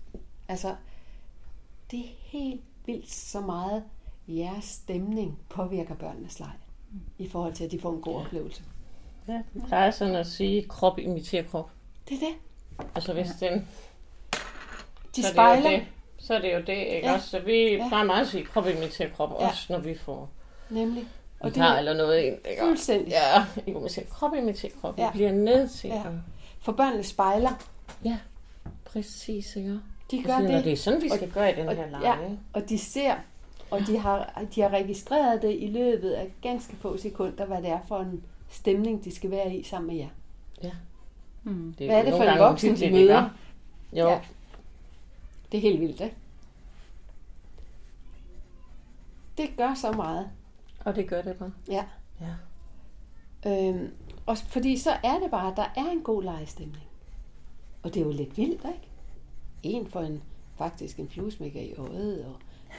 Altså, 0.49 0.77
det 1.91 2.01
er 2.01 2.09
helt 2.19 2.65
vildt 2.87 3.11
så 3.11 3.41
meget 3.41 3.85
jeres 4.29 4.65
stemning 4.65 5.39
påvirker 5.49 5.95
børnenes 5.95 6.41
leg, 6.41 6.53
i 7.19 7.29
forhold 7.29 7.55
til, 7.55 7.65
at 7.65 7.71
de 7.71 7.81
får 7.81 7.93
en 7.93 8.01
god 8.01 8.15
oplevelse. 8.15 8.63
Ja, 9.29 9.43
det 9.55 9.65
plejer 9.67 9.91
sådan 9.91 10.15
at 10.15 10.27
sige, 10.27 10.63
at 10.63 10.69
krop 10.69 10.99
imiterer 10.99 11.43
krop. 11.43 11.71
Det 12.09 12.15
er 12.15 12.19
det. 12.19 12.35
Altså 12.95 13.13
hvis 13.13 13.29
den... 13.41 13.53
De 13.53 13.57
er 13.57 13.65
det 15.15 15.25
spejler. 15.25 15.71
det. 15.71 15.87
Så 16.27 16.35
er 16.35 16.41
det 16.41 16.53
jo 16.55 16.59
det, 16.59 16.69
ikke 16.77 17.09
Ja. 17.09 17.15
også? 17.15 17.29
Så 17.29 17.39
vi 17.41 17.73
Ja. 17.73 17.89
plejer 17.89 18.05
meget 18.05 18.21
at 18.21 18.29
sige, 18.29 18.45
krop 18.45 18.67
imiterer 18.67 19.09
krop, 19.17 19.31
Ja. 19.41 19.49
også 19.49 19.73
når 19.73 19.79
vi 19.79 19.95
får 19.95 20.29
Nemlig. 20.71 21.05
og 21.41 21.55
det 21.55 21.79
eller 21.79 21.95
noget 21.95 22.21
ind. 22.23 22.37
Ikke? 22.51 22.63
Fuldstændig. 22.63 23.09
Ja, 23.09 23.45
jo, 23.73 23.81
man 23.81 23.89
siger, 23.91 24.07
krop 24.07 24.35
imiterer 24.35 24.73
krop. 24.81 24.99
Ja. 24.99 25.07
Vi 25.07 25.17
bliver 25.17 25.33
nødt 25.33 25.71
til 25.71 25.89
Ja. 25.91 25.97
at... 25.97 26.13
For 26.61 26.73
børnene 26.73 27.03
spejler. 27.03 27.51
Ja, 28.05 28.17
præcis, 28.85 29.57
ikke? 29.57 29.69
De 30.11 30.17
Og 30.19 30.23
gør 30.25 30.37
siger, 30.39 30.49
"Nå, 30.49 30.57
det. 30.57 30.65
det 30.65 30.73
er 30.73 30.77
sådan, 30.77 31.03
vi 31.03 31.09
skal 31.09 31.31
gøre 31.31 31.53
i 31.53 31.55
den 31.55 31.69
og, 31.69 31.77
her 31.77 31.91
lege, 31.91 32.09
Ja, 32.09 32.17
og 32.53 32.69
de 32.69 32.79
ser, 32.79 33.15
og 33.71 33.81
de 33.87 33.99
har, 33.99 34.43
de 34.55 34.61
har 34.61 34.69
registreret 34.69 35.43
det 35.43 35.57
i 35.61 35.67
løbet 35.67 36.11
af 36.11 36.33
ganske 36.43 36.77
få 36.77 36.97
sekunder, 36.97 37.45
hvad 37.45 37.63
det 37.63 37.71
er 37.71 37.79
for 37.89 37.99
en 38.01 38.23
stemning, 38.51 39.05
de 39.05 39.15
skal 39.15 39.31
være 39.31 39.55
i 39.55 39.63
sammen 39.63 39.89
med 39.89 39.97
jer. 39.97 40.09
Ja. 40.63 40.71
Mm. 41.43 41.75
Det 41.79 41.87
Hvad 41.87 41.97
er 41.99 42.03
det 42.03 42.13
for 42.13 42.23
en 42.25 42.39
voksen, 42.39 42.77
de 42.77 42.91
møder? 42.91 43.29
Jo, 43.93 44.09
Ja. 44.09 44.19
Det 45.53 45.59
er 45.59 45.63
helt 45.63 45.81
vildt, 45.81 46.01
ikke? 46.01 46.17
Det 49.39 49.51
gør 49.57 49.75
så 49.75 49.93
meget. 49.93 50.31
og 50.85 50.97
det 50.97 51.09
gør 51.09 51.23
det 51.23 51.37
bare. 51.37 51.53
Ja. 51.69 51.85
Ja. 52.21 52.35
Øhm, 53.69 53.91
og 54.27 54.39
fordi 54.39 54.77
så 54.79 54.91
er 55.05 55.19
det 55.19 55.31
bare, 55.31 55.51
at 55.51 55.57
der 55.57 55.67
er 55.77 55.91
en 55.91 56.01
god 56.03 56.23
lejestemning. 56.23 56.85
Og 57.83 57.95
det 57.95 58.01
er 58.01 58.05
jo 58.07 58.13
lidt 58.13 58.37
vildt, 58.37 58.65
ikke? 58.65 58.89
En 59.63 59.91
for 59.91 60.01
en, 60.01 60.23
faktisk 60.59 60.99
en 60.99 61.09
fluesmækker 61.09 61.61
i 61.61 61.75
øjet, 61.75 62.25
og, 62.25 62.35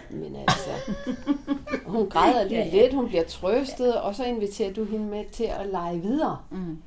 men 0.09 0.35
altså, 0.35 0.69
hun 1.95 2.09
græder 2.09 2.43
lige 2.43 2.59
Ja, 2.59 2.65
ja. 2.65 2.81
lidt, 2.81 2.93
hun 2.93 3.07
bliver 3.07 3.23
trøstet, 3.23 4.01
og 4.01 4.15
så 4.15 4.25
inviterer 4.25 4.73
du 4.73 4.83
hende 4.83 5.05
med 5.05 5.25
til 5.31 5.43
at 5.43 5.67
lege 5.67 6.01
videre. 6.01 6.37
Mm. 6.51 6.81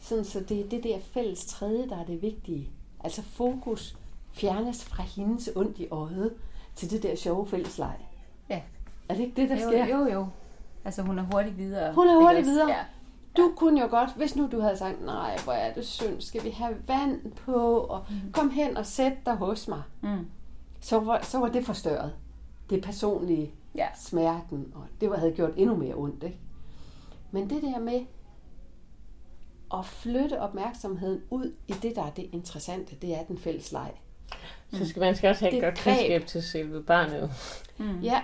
Sådan, 0.00 0.24
så 0.24 0.40
det 0.40 0.60
er 0.60 0.68
det 0.68 0.84
der 0.84 0.98
fælles 1.00 1.44
tredje, 1.46 1.88
der 1.88 1.98
er 1.98 2.04
det 2.04 2.22
vigtige. 2.22 2.70
Altså 3.00 3.22
fokus 3.22 3.96
fjernes 4.32 4.84
fra 4.84 5.02
hendes 5.02 5.50
ondt 5.56 5.78
i 5.78 5.88
øjet 5.90 6.34
til 6.74 6.90
det 6.90 7.02
der 7.02 7.16
sjove 7.16 7.46
fælles 7.46 7.78
leg. 7.78 7.96
Ja. 8.48 8.62
Er 9.08 9.14
det 9.14 9.22
ikke 9.22 9.40
det, 9.42 9.50
der 9.50 9.56
Jo, 9.62 9.68
sker? 9.70 9.86
jo, 9.86 10.06
jo. 10.12 10.26
Altså 10.84 11.02
hun 11.02 11.18
er 11.18 11.22
hurtigt 11.32 11.58
videre. 11.58 11.94
Hun 11.94 12.08
er 12.08 12.20
hurtigt 12.20 12.46
videre. 12.46 12.68
Ja. 12.70 12.84
Du 13.36 13.52
kunne 13.56 13.80
jo 13.80 13.86
godt, 13.90 14.10
hvis 14.16 14.36
nu 14.36 14.48
du 14.52 14.60
havde 14.60 14.76
sagt, 14.76 15.04
nej, 15.04 15.38
hvor 15.44 15.52
er 15.52 15.74
det 15.74 15.86
synd, 15.86 16.20
skal 16.20 16.44
vi 16.44 16.50
have 16.50 16.74
vand 16.86 17.32
på, 17.32 17.54
og 17.80 18.04
kom 18.32 18.50
hen 18.50 18.76
og 18.76 18.86
sæt 18.86 19.12
dig 19.26 19.34
hos 19.34 19.68
mig. 19.68 19.82
Mm. 20.00 20.26
Så 20.80 20.98
var, 21.00 21.20
så 21.22 21.38
var 21.38 21.48
det 21.48 21.66
forstørret. 21.66 22.12
Det 22.70 22.82
personlige, 22.84 23.50
Ja. 23.74 23.86
smerten, 23.98 24.72
og 24.74 24.82
det 25.00 25.10
var, 25.10 25.16
havde 25.16 25.32
gjort 25.32 25.50
endnu 25.56 25.76
mere 25.76 25.94
ondt. 25.94 26.22
Ikke? 26.24 26.38
Men 27.30 27.50
det 27.50 27.62
der 27.62 27.78
med 27.78 28.00
at 29.74 29.86
flytte 29.86 30.40
opmærksomheden 30.40 31.20
ud 31.30 31.52
i 31.68 31.72
det, 31.72 31.96
der 31.96 32.02
er 32.02 32.10
det 32.10 32.28
interessante, 32.32 32.96
det 33.02 33.14
er 33.14 33.22
den 33.24 33.38
fælles 33.38 33.72
leg. 33.72 33.90
Så 34.72 34.88
skal 34.88 35.00
man 35.00 35.16
skal 35.16 35.30
også 35.30 35.44
have 35.44 35.56
et 35.56 35.62
godt 35.62 35.74
kendskab 35.74 36.26
til 36.26 36.42
selve 36.42 36.82
barnet. 36.82 37.30
Mm. 37.78 38.00
Ja, 38.00 38.20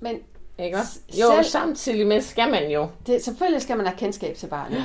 men 0.00 0.18
Ikke 0.58 0.76
også? 0.76 0.98
Jo, 1.20 1.26
selv- 1.34 1.44
samtidig 1.44 2.06
med 2.06 2.20
skal 2.20 2.50
man 2.50 2.70
jo. 2.70 2.88
det, 3.06 3.24
selvfølgelig 3.24 3.62
skal 3.62 3.76
man 3.76 3.86
have 3.86 3.98
kendskab 3.98 4.36
til 4.36 4.46
barnet. 4.46 4.84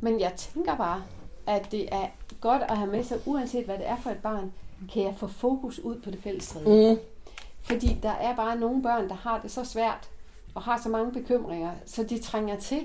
Men 0.00 0.20
jeg 0.20 0.32
tænker 0.36 0.76
bare, 0.76 1.02
at 1.46 1.72
det 1.72 1.88
er 1.94 2.06
godt 2.40 2.62
at 2.68 2.76
have 2.78 2.90
med 2.90 3.04
sig, 3.04 3.18
uanset 3.26 3.64
hvad 3.64 3.78
det 3.78 3.88
er 3.88 3.96
for 4.02 4.10
et 4.10 4.16
barn, 4.18 4.52
kan 4.92 5.02
jeg 5.02 5.14
få 5.18 5.26
fokus 5.26 5.78
ud 5.78 6.00
på 6.00 6.10
det 6.10 6.18
fælles 6.22 6.48
tredje. 6.48 6.92
Mm. 6.94 7.00
Fordi 7.62 7.96
der 8.02 8.10
er 8.12 8.36
bare 8.36 8.56
nogle 8.56 8.82
børn, 8.82 9.08
der 9.08 9.14
har 9.14 9.40
det 9.42 9.50
så 9.50 9.64
svært, 9.64 10.08
og 10.54 10.62
har 10.62 10.80
så 10.82 10.88
mange 10.88 11.12
bekymringer, 11.12 11.70
så 11.86 12.02
de 12.02 12.18
trænger 12.18 12.56
til 12.56 12.80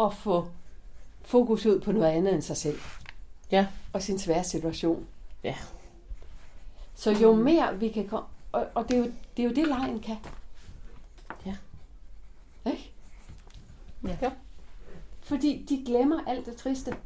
at 0.00 0.14
få 0.14 0.48
fokus 1.22 1.66
ud 1.66 1.80
på 1.80 1.92
noget 1.92 2.06
andet 2.12 2.34
end 2.34 2.42
sig 2.42 2.56
selv. 2.56 2.78
Ja. 3.50 3.66
Og 3.92 4.02
sin 4.02 4.18
svære 4.18 4.44
situation. 4.44 5.06
Ja. 5.44 5.54
Så 6.98 7.10
jo 7.10 7.34
mere 7.34 7.78
vi 7.78 7.88
kan 7.88 8.08
komme... 8.08 8.26
Og, 8.52 8.66
og 8.74 8.88
det, 8.88 8.94
er 8.94 8.98
jo, 8.98 9.12
det 9.36 9.42
er 9.44 9.48
jo 9.48 9.54
det, 9.54 9.68
lejen 9.68 10.00
kan. 10.00 10.16
Ja. 11.46 11.56
Ikke? 12.66 12.92
Ja. 14.04 14.16
Ja. 14.22 14.30
Fordi 15.20 15.66
de 15.68 15.82
glemmer 15.86 16.20
alt 16.26 16.46
det 16.46 16.56
triste, 16.56 16.96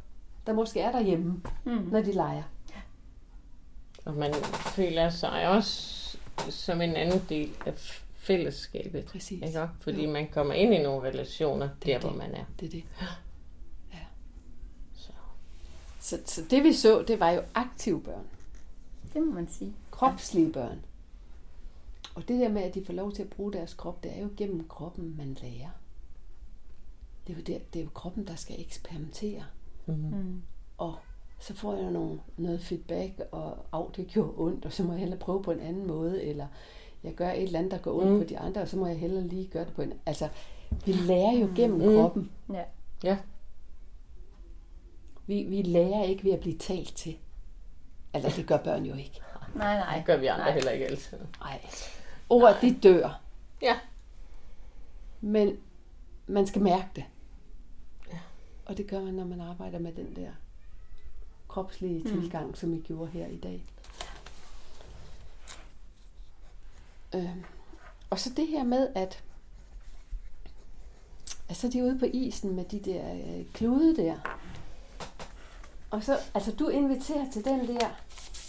der 0.47 0.53
måske 0.53 0.79
er 0.79 0.91
derhjemme, 0.91 1.41
Mm. 1.65 1.71
når 1.71 2.01
de 2.01 2.11
leger. 2.11 2.43
Og 4.05 4.13
man 4.13 4.33
føler 4.75 5.09
sig 5.09 5.47
også 5.47 6.17
som 6.49 6.81
en 6.81 6.95
anden 6.95 7.21
del 7.29 7.51
af 7.65 7.73
fællesskabet. 8.15 9.05
Præcis. 9.05 9.41
Ikke? 9.43 9.69
Fordi 9.79 10.05
Jo. 10.05 10.11
man 10.11 10.27
kommer 10.27 10.53
ind 10.53 10.73
i 10.73 10.81
nogle 10.83 11.07
relationer, 11.09 11.65
er 11.65 11.69
der 11.85 11.99
hvor 11.99 12.09
det. 12.09 12.17
man 12.17 12.31
er. 12.35 12.45
Det 12.59 12.65
er 12.65 12.69
det. 12.69 12.83
Så. 14.95 15.11
Så, 15.99 16.19
så 16.25 16.41
det 16.49 16.63
vi 16.63 16.73
så, 16.73 17.03
det 17.07 17.19
var 17.19 17.29
jo 17.29 17.41
aktive 17.53 18.01
børn. 18.01 18.23
Det 19.13 19.21
må 19.23 19.33
man 19.33 19.47
sige. 19.49 19.73
Kropslige 20.09 20.51
børn. 20.53 20.79
Og 22.15 22.27
det 22.27 22.39
der 22.39 22.49
med, 22.49 22.61
at 22.61 22.75
de 22.75 22.85
får 22.85 22.93
lov 22.93 23.11
til 23.11 23.23
at 23.23 23.29
bruge 23.29 23.53
deres 23.53 23.73
krop, 23.73 24.03
det 24.03 24.17
er 24.17 24.21
jo 24.21 24.29
gennem 24.37 24.67
kroppen, 24.67 25.17
man 25.17 25.37
lærer. 25.41 25.69
Det 27.27 27.33
er 27.33 27.37
jo, 27.37 27.43
der, 27.43 27.59
det 27.73 27.79
er 27.79 27.83
jo 27.83 27.89
kroppen, 27.93 28.27
der 28.27 28.35
skal 28.35 28.61
eksperimentere. 28.61 29.43
Mm. 29.85 30.41
Og 30.77 30.95
så 31.39 31.53
får 31.55 31.75
jeg 31.75 31.91
nogle, 31.91 32.19
noget 32.37 32.61
feedback, 32.61 33.21
og 33.31 33.57
af, 33.73 33.91
det 33.95 34.07
gjorde 34.07 34.33
ondt, 34.37 34.65
og 34.65 34.73
så 34.73 34.83
må 34.83 34.91
jeg 34.91 34.99
hellere 34.99 35.19
prøve 35.19 35.43
på 35.43 35.51
en 35.51 35.59
anden 35.59 35.87
måde, 35.87 36.23
eller 36.23 36.47
jeg 37.03 37.13
gør 37.13 37.29
et 37.31 37.43
eller 37.43 37.59
andet, 37.59 37.71
der 37.71 37.77
går 37.77 38.01
ondt 38.01 38.11
Mm. 38.13 38.17
på 38.19 38.23
de 38.23 38.39
andre, 38.39 38.61
og 38.61 38.67
så 38.67 38.77
må 38.77 38.87
jeg 38.87 38.97
hellere 38.99 39.27
lige 39.27 39.47
gøre 39.47 39.65
det 39.65 39.73
på 39.73 39.81
en... 39.81 39.93
Altså, 40.05 40.29
vi 40.85 40.91
lærer 40.91 41.31
jo 41.39 41.49
gennem 41.55 41.79
Mm. 41.79 41.85
mm. 41.87 41.95
kroppen. 41.95 42.31
Ja. 42.53 42.63
Ja. 43.03 43.17
Vi, 45.27 45.43
vi 45.43 45.61
lærer 45.61 46.03
ikke 46.03 46.23
ved 46.23 46.31
at 46.31 46.39
blive 46.39 46.57
talt 46.57 46.95
til. 46.95 47.15
Altså, 48.13 48.31
det 48.41 48.47
gør 48.47 48.57
børn 48.57 48.85
jo 48.85 48.95
ikke. 48.95 49.21
Nej, 49.55 49.77
nej. 49.77 49.97
Det 49.97 50.05
gør 50.05 50.17
vi 50.17 50.27
andre 50.27 50.45
Nej. 50.45 50.53
heller 50.53 50.71
ikke 50.71 50.85
altid. 50.85 51.17
Nej. 51.39 51.61
Ord, 52.29 52.57
de 52.61 52.77
dør. 52.83 53.19
Ja. 53.61 53.79
Men 55.21 55.57
man 56.27 56.47
skal 56.47 56.61
mærke 56.61 56.87
det. 56.95 57.03
Ja. 58.13 58.19
Og 58.65 58.77
det 58.77 58.87
gør 58.87 59.01
man, 59.01 59.13
når 59.13 59.25
man 59.25 59.41
arbejder 59.41 59.79
med 59.79 59.93
den 59.93 60.15
der 60.15 60.31
kropslige 61.47 62.03
mm. 62.03 62.09
tilgang, 62.21 62.57
som 62.57 62.71
vi 62.71 62.79
gjorde 62.79 63.11
her 63.11 63.27
i 63.27 63.37
dag. 63.37 63.63
Øhm, 67.15 67.43
og 68.09 68.19
så 68.19 68.29
det 68.37 68.47
her 68.47 68.63
med, 68.63 68.87
at 68.95 69.23
altså 71.49 71.69
de 71.69 71.79
er 71.79 71.83
ude 71.83 71.99
på 71.99 72.05
isen 72.05 72.55
med 72.55 72.65
de 72.65 72.79
der 72.79 73.13
øh, 73.13 73.45
klude 73.53 73.95
der. 73.97 74.39
Og 75.91 76.03
så, 76.03 76.17
altså 76.33 76.51
du 76.55 76.67
inviterer 76.67 77.31
til 77.31 77.45
den 77.45 77.59
der, 77.67 77.89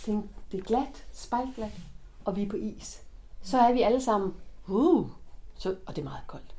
det 0.07 0.09
er, 0.09 0.13
en- 0.13 0.31
det 0.55 0.61
er 0.61 0.65
glat, 0.65 1.07
spejlglat, 1.13 1.81
og 2.25 2.37
vi 2.37 2.43
er 2.43 2.49
på 2.49 2.57
is. 2.57 3.03
Så 3.43 3.59
er 3.59 3.73
vi 3.73 3.83
alle 3.83 4.01
sammen, 4.01 4.35
uh, 4.69 5.11
så, 5.55 5.77
og 5.87 5.97
det 5.97 6.03
er 6.03 6.09
meget 6.09 6.27
koldt. 6.27 6.55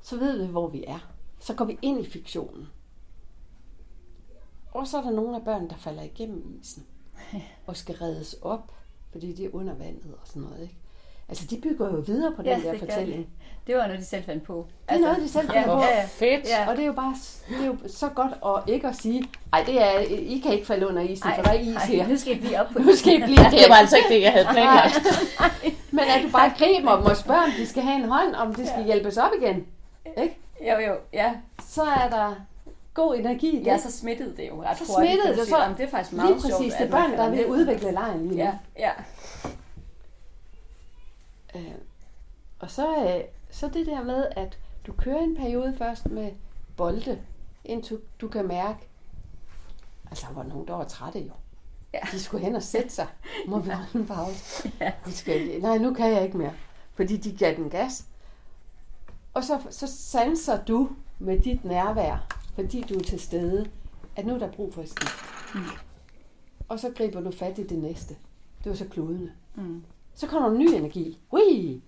Så 0.00 0.16
ved 0.16 0.46
vi, 0.46 0.50
hvor 0.50 0.68
vi 0.68 0.84
er. 0.86 0.98
Så 1.38 1.54
går 1.54 1.64
vi 1.64 1.78
ind 1.82 2.00
i 2.00 2.10
fiktionen. 2.10 2.68
Og 4.72 4.86
så 4.86 4.98
er 4.98 5.02
der 5.02 5.10
nogle 5.10 5.36
af 5.36 5.44
børnene, 5.44 5.70
der 5.70 5.76
falder 5.76 6.02
igennem 6.02 6.58
isen. 6.60 6.86
Og 7.66 7.76
skal 7.76 7.94
reddes 7.94 8.34
op, 8.42 8.72
fordi 9.10 9.32
de 9.32 9.44
er 9.44 9.50
under 9.52 9.74
vandet 9.74 10.14
og 10.20 10.26
sådan 10.26 10.42
noget. 10.42 10.62
Ikke? 10.62 10.74
Altså, 11.28 11.44
de 11.50 11.56
bygger 11.62 11.86
jo 11.90 12.02
videre 12.06 12.32
på 12.36 12.42
den 12.42 12.50
Ja, 12.50 12.58
der 12.64 12.70
det 12.70 12.80
fortælling. 12.80 13.18
de. 13.20 13.26
Det 13.66 13.76
var 13.76 13.86
noget, 13.86 14.00
de 14.00 14.04
selv 14.04 14.24
fandt 14.24 14.42
på. 14.44 14.66
Det 14.88 14.96
er 14.96 15.00
noget, 15.00 15.16
de 15.16 15.28
selv 15.28 15.48
ja, 15.54 15.60
finder 15.60 15.74
på. 15.76 15.82
Ja, 15.82 15.96
ja. 15.98 16.04
Fedt. 16.04 16.48
Ja. 16.48 16.68
Og 16.70 16.76
det 16.76 16.82
er 16.82 16.86
jo 16.86 16.92
bare 16.92 17.14
det 17.48 17.56
er 17.62 17.66
jo 17.66 17.76
så 17.86 18.08
godt 18.08 18.32
at 18.66 18.72
ikke 18.74 18.86
at 18.88 18.96
sige, 18.96 19.24
ej, 19.52 19.62
det 19.66 19.82
er, 19.82 19.98
I 20.08 20.40
kan 20.44 20.52
ikke 20.52 20.66
falde 20.66 20.88
under 20.88 21.02
isen, 21.02 21.28
Ej, 21.28 21.36
for 21.36 21.42
der 21.42 21.50
er 21.50 21.54
is 21.60 21.76
ej, 21.76 21.84
her. 21.86 22.08
nu 22.08 22.16
skal 22.16 22.36
I 22.36 22.38
blive 22.40 22.60
op 22.60 22.66
på 22.72 22.78
Nu 22.88 22.94
skal 22.96 23.12
I 23.12 23.22
blive 23.22 23.36
Det 23.36 23.68
var 23.68 23.74
altså 23.74 23.96
ikke 23.96 24.08
det, 24.08 24.22
jeg 24.22 24.32
havde 24.32 24.46
planlagt. 24.52 25.00
Men 25.96 26.00
at 26.00 26.22
du 26.24 26.30
bare 26.30 26.52
griber 26.58 26.96
dem 26.96 27.04
og 27.04 27.16
spørger, 27.16 27.42
om 27.42 27.50
de 27.58 27.66
skal 27.66 27.82
have 27.82 27.96
en 28.02 28.08
hånd, 28.08 28.34
om 28.34 28.54
de 28.54 28.66
skal 28.66 28.84
hjælpes 28.84 29.16
op 29.16 29.30
igen. 29.42 29.66
Ikke? 30.22 30.38
Jo, 30.60 30.78
jo, 30.86 30.94
ja. 31.12 31.32
Så 31.68 31.82
er 31.82 32.08
der 32.10 32.34
god 32.94 33.14
energi 33.16 33.48
i 33.56 33.58
det. 33.58 33.66
Ja, 33.66 33.78
så 33.78 33.92
smittede 33.92 34.34
det 34.36 34.48
jo 34.48 34.62
ret 34.62 34.78
Så 34.78 34.84
hurtigt, 34.96 35.12
smittede 35.12 35.40
det, 35.40 35.48
så- 35.48 35.74
det 35.78 35.84
er 35.84 35.88
faktisk 35.90 36.12
meget 36.12 36.30
Lige 36.30 36.40
sjovt, 36.42 36.52
præcis, 36.54 36.72
det 36.72 36.80
at 36.84 36.86
er 36.88 36.92
man 37.00 37.10
børn, 37.10 37.18
der 37.18 37.24
er 37.24 37.30
ved 37.30 37.38
at 37.38 37.46
udvikle 37.46 37.90
lejen 37.92 38.20
lige 38.28 38.30
nu. 38.38 38.44
Ja, 38.44 38.52
ja. 38.78 38.90
Øh, 41.54 41.74
og 42.58 42.70
så, 42.70 43.04
øh, 43.04 43.24
så 43.50 43.68
det 43.68 43.86
der 43.86 44.04
med, 44.04 44.26
at 44.30 44.58
du 44.86 44.92
kører 44.92 45.20
en 45.20 45.36
periode 45.36 45.74
først 45.78 46.06
med 46.06 46.32
bolde, 46.76 47.22
indtil 47.64 47.98
du 48.20 48.28
kan 48.28 48.48
mærke, 48.48 48.88
altså 50.10 50.26
der 50.28 50.34
var 50.34 50.42
nogen, 50.42 50.68
der 50.68 50.74
var 50.74 50.84
trætte 50.84 51.18
jo. 51.20 51.32
Ja. 51.94 52.00
De 52.12 52.20
skulle 52.20 52.44
hen 52.44 52.54
og 52.54 52.62
sætte 52.62 52.90
sig. 52.90 53.06
Må 53.46 53.58
vi 53.58 53.70
holde 53.70 53.98
en 53.98 54.06
pause? 54.06 54.72
Ja. 54.80 54.92
Skal, 55.06 55.62
nej, 55.62 55.78
nu 55.78 55.94
kan 55.94 56.12
jeg 56.12 56.24
ikke 56.24 56.38
mere. 56.38 56.52
Fordi 56.94 57.16
de 57.16 57.36
gav 57.36 57.56
den 57.56 57.70
gas. 57.70 58.06
Og 59.34 59.44
så, 59.44 59.60
så 59.70 59.86
sanser 59.86 60.64
du 60.64 60.90
med 61.18 61.40
dit 61.40 61.64
nærvær, 61.64 62.26
fordi 62.54 62.82
du 62.82 62.94
er 62.94 63.02
til 63.02 63.20
stede, 63.20 63.70
at 64.16 64.26
nu 64.26 64.34
er 64.34 64.38
der 64.38 64.52
brug 64.52 64.74
for 64.74 64.82
et 64.82 64.88
skift. 64.88 65.14
Mm. 65.54 65.60
Og 66.68 66.80
så 66.80 66.90
griber 66.96 67.20
du 67.20 67.30
fat 67.30 67.58
i 67.58 67.66
det 67.66 67.78
næste. 67.78 68.16
Det 68.64 68.70
var 68.70 68.76
så 68.76 68.88
kludene. 68.88 69.32
Mm. 69.54 69.84
Så 70.18 70.26
kommer 70.26 70.48
der 70.48 70.58
ny 70.58 70.68
energi. 70.68 71.18
Ui, 71.30 71.82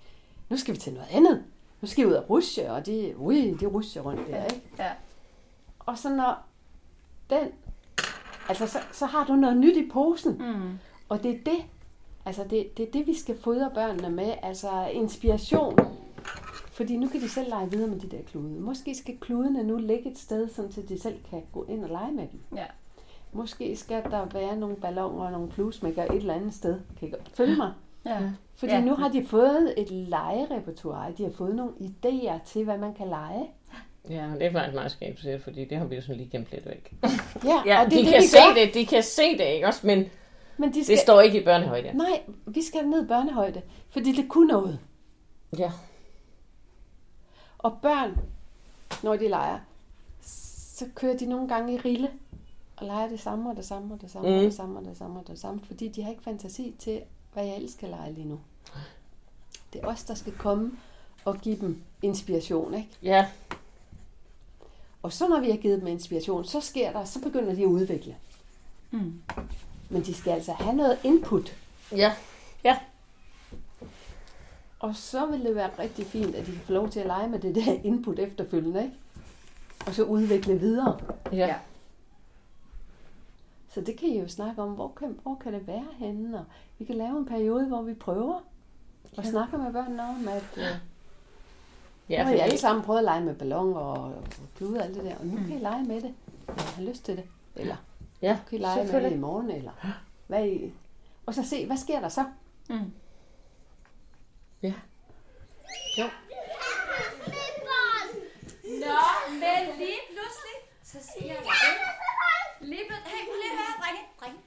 nu 0.49 0.57
skal 0.57 0.75
vi 0.75 0.79
til 0.79 0.93
noget 0.93 1.09
andet. 1.11 1.45
Nu 1.81 1.89
skal 1.89 2.05
vi 2.05 2.11
ud 2.11 2.15
og 2.15 2.31
rushe, 2.31 2.73
og 2.73 2.87
det, 2.87 3.15
ui, 3.17 3.57
det 3.61 3.75
rusher 3.75 4.03
rundt 4.03 4.27
der, 4.27 4.45
ikke? 4.45 4.63
Ja. 4.79 4.91
Og 5.79 5.99
så 5.99 6.09
når 6.09 6.37
den, 7.31 7.49
altså 8.49 8.67
så, 8.67 8.79
så 8.93 9.07
har 9.07 9.25
du 9.25 9.35
noget 9.35 9.57
nyt 9.57 9.77
i 9.77 9.91
posen. 9.93 10.33
Mm. 10.33 10.79
Og 11.09 11.23
det 11.23 11.31
er 11.31 11.39
det, 11.45 11.65
altså 12.25 12.45
det, 12.45 12.77
det 12.77 12.89
er 12.89 12.91
det, 12.91 13.07
vi 13.07 13.15
skal 13.15 13.39
fodre 13.39 13.71
børnene 13.75 14.11
med, 14.11 14.35
altså 14.43 14.87
inspiration. 14.93 15.79
Fordi 16.73 16.97
nu 16.97 17.09
kan 17.09 17.21
de 17.21 17.29
selv 17.29 17.49
lege 17.49 17.71
videre 17.71 17.89
med 17.89 18.01
de 18.01 18.17
der 18.17 18.23
klude. 18.23 18.61
Måske 18.61 18.95
skal 18.95 19.19
kludene 19.19 19.63
nu 19.63 19.77
ligge 19.77 20.11
et 20.11 20.19
sted, 20.19 20.49
sådan 20.49 20.73
så 20.73 20.83
de 20.89 21.01
selv 21.01 21.17
kan 21.31 21.43
gå 21.53 21.67
ind 21.69 21.85
og 21.85 21.91
lege 21.91 22.13
med 22.13 22.27
dem. 22.33 22.41
Ja. 22.57 22.67
Måske 23.33 23.77
skal 23.77 24.03
der 24.03 24.25
være 24.25 24.57
nogle 24.57 24.77
balloner 24.77 25.25
og 25.25 25.33
nogle 25.33 25.51
fluesmækker 25.51 26.05
et 26.05 26.17
eller 26.17 26.35
andet 26.35 26.55
sted. 26.55 26.81
Kan 26.99 27.09
I 27.09 27.13
følge 27.35 27.57
mig? 27.57 27.73
Ja. 28.07 28.19
Fordi 28.57 28.73
Ja. 28.73 28.81
nu 28.81 28.95
har 28.95 29.09
de 29.09 29.27
fået 29.27 29.75
et 29.77 29.91
legerepertoire. 29.91 31.13
De 31.19 31.23
har 31.23 31.31
fået 31.31 31.55
nogle 31.55 31.73
idéer 31.81 32.45
til, 32.47 32.65
hvad 32.65 32.79
man 32.79 32.95
kan 32.95 33.09
lege. 33.09 33.51
Ja, 34.11 34.31
det 34.39 34.43
er 34.47 34.53
faktisk 34.53 34.75
meget 34.75 34.91
skægt, 34.91 35.21
siger, 35.21 35.39
fordi 35.41 35.65
det 35.65 35.79
har 35.79 35.85
vi 35.85 35.95
jo 35.95 36.01
sådan 36.03 36.17
lige 36.17 36.29
gemt 36.31 36.51
lidt 36.53 36.67
væk. 36.67 36.95
Ja, 37.45 37.63
Ja, 37.67 37.79
og 37.81 37.85
det 37.85 37.93
de 37.93 37.99
det, 37.99 38.07
kan 38.13 38.23
vi 38.23 38.27
se 38.27 38.37
gør. 38.37 38.55
det, 38.65 38.75
de 38.75 38.87
kan 38.87 39.03
se 39.03 39.39
det, 39.39 39.45
ikke 39.45 39.67
også? 39.67 39.87
Men 39.87 40.05
Men 40.57 40.75
de 40.75 40.85
skal... 40.85 40.95
det 40.97 41.03
står 41.03 41.21
ikke 41.21 41.41
i 41.41 41.45
børnehøjde. 41.45 41.97
Nej, 41.97 42.21
vi 42.47 42.63
skal 42.63 42.89
ned 42.89 43.05
i 43.05 43.07
børnehøjde, 43.07 43.63
fordi 43.91 44.13
det 44.13 44.29
kunne 44.29 44.49
noget. 44.49 44.79
Ja. 45.59 45.73
Og 47.59 47.79
børn, 47.83 48.19
når 49.03 49.17
de 49.17 49.29
leger, 49.29 49.59
så 50.21 50.85
kører 50.95 51.17
de 51.17 51.27
nogle 51.27 51.49
gange 51.49 51.75
i 51.75 51.79
rille 51.79 52.09
og 52.77 52.87
leger 52.87 53.09
det 53.09 53.21
samme 53.21 53.51
og 53.51 53.57
det 53.57 53.65
samme 53.65 53.95
og 53.95 54.01
det 54.01 54.11
samme 54.11 54.29
mm. 54.29 54.35
og 54.35 54.41
Mm. 54.41 54.45
det 54.45 54.55
samme 54.55 54.79
og 54.79 54.85
det 54.85 54.97
samme 54.97 55.21
og 55.21 55.27
det 55.29 55.39
samme, 55.39 55.61
fordi 55.67 55.89
de 55.89 56.03
har 56.03 56.11
ikke 56.11 56.23
fantasi 56.23 56.75
til, 56.79 57.01
hvad 57.33 57.45
jeg 57.45 57.57
ellers 57.57 57.73
skal 57.73 57.89
lege 57.89 58.13
lige 58.13 58.29
nu. 58.29 58.41
Det 59.73 59.81
er 59.81 59.87
os, 59.87 60.05
der 60.05 60.15
skal 60.15 60.33
komme 60.33 60.73
og 61.25 61.39
give 61.39 61.57
dem 61.61 61.83
inspiration, 62.03 62.75
ikke? 62.75 62.89
Ja. 63.03 63.29
Og 65.03 65.13
så 65.13 65.29
når 65.29 65.41
vi 65.41 65.51
har 65.51 65.57
givet 65.57 65.81
dem 65.81 65.89
inspiration, 65.89 66.45
så 66.45 66.61
sker 66.61 66.93
der, 66.93 67.05
så 67.05 67.21
begynder 67.21 67.55
de 67.55 67.63
at 67.63 67.67
udvikle. 67.67 68.17
Mm. 68.91 69.23
Men 69.89 70.03
de 70.03 70.15
skal 70.15 70.31
altså 70.31 70.53
have 70.53 70.77
noget 70.77 70.99
input. 71.05 71.57
Ja. 71.93 72.13
Ja. 72.65 72.79
Og 74.79 74.97
så 74.97 75.27
vil 75.27 75.45
det 75.45 75.55
være 75.55 75.71
rigtig 75.79 76.07
fint, 76.07 76.35
at 76.35 76.47
de 76.47 76.53
kan 76.53 76.61
få 76.61 76.73
lov 76.73 76.91
til 76.91 77.01
at 77.01 77.07
lege 77.07 77.29
med 77.29 77.39
det 77.39 77.55
der 77.55 77.73
input 77.73 78.19
efterfølgende, 78.19 78.83
ikke? 78.83 78.95
Og 79.87 79.95
så 79.95 80.03
udvikle 80.03 80.59
videre. 80.59 81.01
Ja. 81.33 81.55
Så 83.75 83.81
det 83.81 83.99
kan 83.99 84.09
I 84.09 84.21
jo 84.21 84.29
snakke 84.29 84.63
om, 84.63 84.71
hvor 84.73 84.93
kan, 84.97 85.19
hvor 85.23 85.35
kan 85.43 85.53
det 85.53 85.67
være 85.67 85.87
henne? 85.99 86.39
Og 86.39 86.45
vi 86.79 86.85
kan 86.85 86.95
lave 86.95 87.19
en 87.19 87.27
periode, 87.27 87.67
hvor 87.67 87.83
vi 87.83 87.95
prøver 87.95 88.35
og 89.17 89.25
Ja. 89.25 89.31
snakker 89.31 89.59
med 89.59 89.73
børnene 89.73 90.03
om, 90.03 90.29
at 90.29 90.45
øh, 90.57 90.65
Ja, 92.09 92.23
nu 92.23 92.29
har 92.29 92.35
I 92.37 92.39
alle 92.39 92.59
sammen 92.59 92.85
prøvet 92.85 92.99
at 92.99 93.05
lege 93.05 93.21
med 93.21 93.35
ballon 93.35 93.77
og, 93.77 93.93
og 93.93 94.25
klude 94.57 94.79
og 94.79 94.85
alt 94.85 94.95
det 94.95 95.05
der, 95.05 95.17
og 95.19 95.27
nu 95.27 95.37
kan 95.37 95.57
I 95.57 95.59
lege 95.59 95.85
med 95.85 96.01
det, 96.01 96.15
når 96.47 96.55
I 96.55 96.75
har 96.75 96.83
lyst 96.83 97.05
til 97.05 97.17
det. 97.17 97.25
Eller 97.57 97.77
ja, 98.23 98.33
nu 98.33 98.39
kan 98.49 98.59
I 98.59 98.63
lege 98.63 98.85
med 98.93 99.03
det 99.05 99.13
i 99.13 99.17
morgen, 99.17 99.51
eller 99.51 99.73
hvad 100.27 100.47
I... 100.47 100.73
Og 101.27 101.35
så 101.35 101.43
se, 101.49 101.67
hvad 101.67 101.77
sker 101.77 102.01
der 102.01 102.09
så? 102.09 102.25
Mm. 102.69 102.93
Ja. 104.63 104.73
Jo. 105.99 106.05
Nå, 108.85 108.99
men 109.43 109.61
lige 109.83 110.01
pludselig, 110.13 110.57
så 110.85 110.99
siger 111.13 111.35
der 111.35 111.41
det. 111.41 111.77
Lige 112.71 112.85
pludselig, 112.89 113.11
hey, 113.15 113.23
prøv 113.29 113.37
lige 113.43 113.53
at 113.55 113.59
høre, 113.61 113.75
drenge, 113.83 114.03
drenge. 114.21 114.39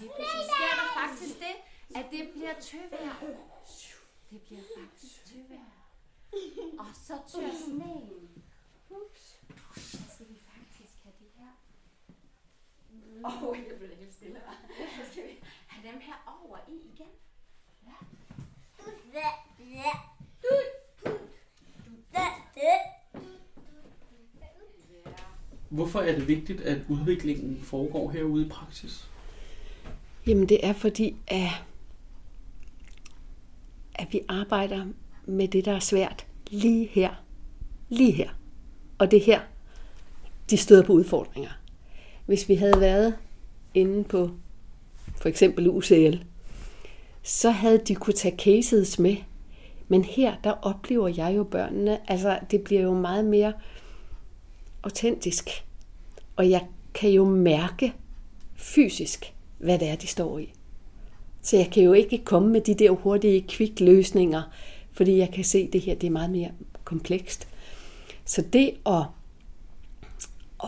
Lige 0.00 0.10
pludselig 0.16 0.44
sker 0.54 0.72
der 0.80 0.88
faktisk 1.00 1.34
det, 1.44 1.54
at 1.94 2.06
det 2.10 2.28
bliver 2.34 2.54
tøvejr. 2.60 3.14
Det 4.30 4.40
bliver 4.40 4.62
faktisk 4.78 5.24
tøvejr. 5.24 5.72
Og 6.78 6.86
så 6.94 7.14
tør 7.32 7.50
sneen. 7.66 8.28
Ups. 8.90 9.40
Så 9.76 9.98
skal 10.14 10.26
vi 10.28 10.38
faktisk 10.54 10.94
have 11.02 11.14
det 11.20 11.30
her. 11.38 11.52
Åh, 13.24 13.42
oh, 13.42 13.58
jeg 13.58 13.78
blev 13.78 13.90
helt 13.98 14.14
stille. 14.14 14.40
Så 14.78 15.12
skal 15.12 15.24
vi 15.24 15.38
have 15.66 15.92
dem 15.92 16.00
her 16.00 16.44
over 16.44 16.58
i 16.68 16.74
igen. 16.94 17.12
Ja. 17.86 17.94
Hvorfor 25.72 26.00
er 26.00 26.14
det 26.18 26.28
vigtigt, 26.28 26.60
at 26.60 26.78
udviklingen 26.88 27.60
foregår 27.62 28.10
herude 28.10 28.46
i 28.46 28.48
praksis? 28.48 29.10
Jamen 30.26 30.48
det 30.48 30.66
er 30.66 30.72
fordi, 30.72 31.16
at, 31.28 31.48
at 33.94 34.12
vi 34.12 34.20
arbejder 34.28 34.86
med 35.24 35.48
det, 35.48 35.64
der 35.64 35.72
er 35.72 35.80
svært 35.80 36.26
lige 36.50 36.86
her. 36.86 37.10
Lige 37.88 38.12
her. 38.12 38.30
Og 38.98 39.10
det 39.10 39.16
er 39.16 39.24
her, 39.24 39.40
de 40.50 40.56
støder 40.56 40.82
på 40.82 40.92
udfordringer. 40.92 41.50
Hvis 42.26 42.48
vi 42.48 42.54
havde 42.54 42.80
været 42.80 43.14
inde 43.74 44.04
på 44.04 44.30
for 45.16 45.28
eksempel 45.28 45.68
UCL, 45.68 46.16
så 47.22 47.50
havde 47.50 47.78
de 47.78 47.94
kunne 47.94 48.14
tage 48.14 48.36
cases 48.36 48.98
med. 48.98 49.16
Men 49.88 50.04
her, 50.04 50.34
der 50.44 50.50
oplever 50.50 51.08
jeg 51.08 51.36
jo 51.36 51.44
børnene, 51.44 52.10
altså 52.10 52.38
det 52.50 52.64
bliver 52.64 52.82
jo 52.82 52.94
meget 52.94 53.24
mere 53.24 53.52
autentisk. 54.82 55.64
Og 56.36 56.50
jeg 56.50 56.66
kan 56.94 57.10
jo 57.10 57.24
mærke 57.24 57.92
fysisk, 58.54 59.34
hvad 59.58 59.78
det 59.78 59.88
er, 59.88 59.96
de 59.96 60.06
står 60.06 60.38
i. 60.38 60.52
Så 61.42 61.56
jeg 61.56 61.70
kan 61.72 61.82
jo 61.82 61.92
ikke 61.92 62.18
komme 62.24 62.48
med 62.48 62.60
de 62.60 62.74
der 62.74 62.90
hurtige 62.90 63.44
kvik 63.48 63.80
løsninger, 63.80 64.42
fordi 64.92 65.18
jeg 65.18 65.30
kan 65.30 65.44
se, 65.44 65.58
at 65.58 65.72
det 65.72 65.80
her 65.80 65.94
det 65.94 66.06
er 66.06 66.10
meget 66.10 66.30
mere 66.30 66.50
komplekst. 66.84 67.48
Så 68.24 68.42
det 68.52 68.74
at, 68.86 69.04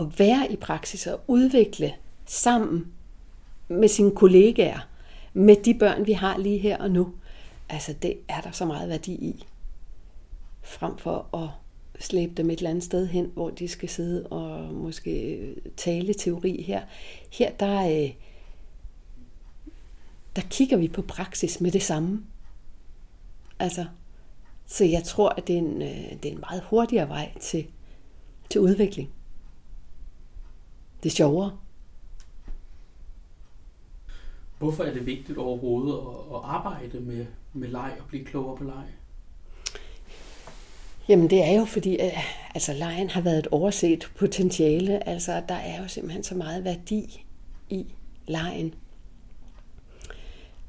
at 0.00 0.18
være 0.18 0.52
i 0.52 0.56
praksis 0.56 1.06
og 1.06 1.20
udvikle 1.26 1.92
sammen 2.26 2.86
med 3.68 3.88
sine 3.88 4.10
kollegaer, 4.10 4.88
med 5.32 5.56
de 5.56 5.74
børn, 5.74 6.06
vi 6.06 6.12
har 6.12 6.38
lige 6.38 6.58
her 6.58 6.78
og 6.78 6.90
nu, 6.90 7.12
altså 7.68 7.94
det 8.02 8.16
er 8.28 8.40
der 8.40 8.50
så 8.50 8.64
meget 8.64 8.88
værdi 8.88 9.12
i. 9.12 9.44
Frem 10.62 10.98
for 10.98 11.36
at 11.36 11.48
slæbe 12.02 12.34
dem 12.34 12.50
et 12.50 12.58
eller 12.58 12.70
andet 12.70 12.84
sted 12.84 13.06
hen, 13.06 13.30
hvor 13.34 13.50
de 13.50 13.68
skal 13.68 13.88
sidde 13.88 14.26
og 14.26 14.74
måske 14.74 15.40
tale 15.76 16.14
teori 16.14 16.62
her. 16.62 16.80
Her 17.30 17.50
der, 17.50 18.02
øh, 18.02 18.10
der 20.36 20.42
kigger 20.50 20.76
vi 20.76 20.88
på 20.88 21.02
praksis 21.02 21.60
med 21.60 21.70
det 21.70 21.82
samme. 21.82 22.24
Altså, 23.58 23.86
så 24.66 24.84
jeg 24.84 25.04
tror, 25.04 25.28
at 25.28 25.46
det 25.46 25.54
er 25.54 25.58
en, 25.58 25.82
øh, 25.82 26.22
det 26.22 26.24
er 26.24 26.32
en 26.32 26.40
meget 26.40 26.62
hurtigere 26.62 27.08
vej 27.08 27.32
til, 27.40 27.66
til 28.50 28.60
udvikling. 28.60 29.10
Det 31.02 31.10
er 31.10 31.14
sjovere. 31.14 31.58
Hvorfor 34.58 34.84
er 34.84 34.92
det 34.92 35.06
vigtigt 35.06 35.38
overhovedet 35.38 35.92
at, 35.92 36.36
at 36.36 36.40
arbejde 36.44 37.00
med, 37.00 37.26
med 37.52 37.68
leg 37.68 37.96
og 38.00 38.06
blive 38.06 38.24
klogere 38.24 38.56
på 38.56 38.64
leg? 38.64 38.84
Jamen 41.08 41.30
det 41.30 41.44
er 41.44 41.52
jo 41.52 41.64
fordi, 41.64 41.96
at 41.96 42.12
Altså 42.54 42.72
lejen 42.72 43.10
har 43.10 43.20
været 43.20 43.38
et 43.38 43.46
overset 43.46 44.10
potentiale. 44.18 45.08
Altså 45.08 45.42
der 45.48 45.54
er 45.54 45.82
jo 45.82 45.88
simpelthen 45.88 46.24
så 46.24 46.34
meget 46.34 46.64
værdi 46.64 47.24
i 47.70 47.86
lejen. 48.26 48.74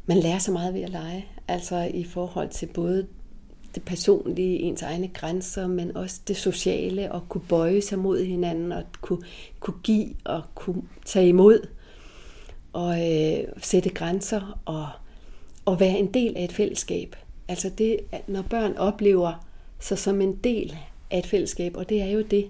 Man 0.06 0.18
lærer 0.18 0.39
så 0.39 0.52
meget 0.52 0.74
ved 0.74 0.82
at 0.82 0.89
lege. 0.89 1.26
Altså 1.48 1.91
i 1.94 2.04
forhold 2.04 2.50
til 2.50 2.65
både 2.65 3.08
det 3.76 3.84
personlige, 3.84 4.60
ens 4.60 4.82
egne 4.82 5.08
grænser, 5.08 5.68
men 5.68 5.98
også 5.98 6.22
det 6.28 6.38
sociale, 6.38 7.12
og 7.12 7.30
kunne 7.30 7.44
bøje 7.50 7.82
sig 7.82 8.00
mod 8.00 8.26
hinanden, 8.26 8.72
og 8.72 8.84
kunne, 9.02 9.24
kunne 9.60 9.82
give 9.84 10.10
og 10.24 10.44
kunne 10.56 10.84
tage 11.06 11.28
imod, 11.28 11.68
og 12.74 12.91
øh, 12.91 13.44
sætte 13.58 13.89
grænser, 13.89 14.60
og, 14.65 14.88
og 15.65 15.80
være 15.80 16.00
en 16.00 16.13
del 16.13 16.38
af 16.38 16.44
et 16.44 16.52
fællesskab. 16.52 17.15
Altså 17.48 17.70
det, 17.78 18.00
når 18.28 18.41
børn 18.41 18.78
oplever 18.78 19.46
sig 19.80 19.98
som 19.98 20.22
en 20.22 20.36
del 20.36 20.78
af 21.12 21.20
et 21.20 21.26
fællesskab, 21.26 21.78
og 21.78 21.89
det 21.89 22.02
er 22.02 22.10
jo 22.10 22.22
det, 22.22 22.48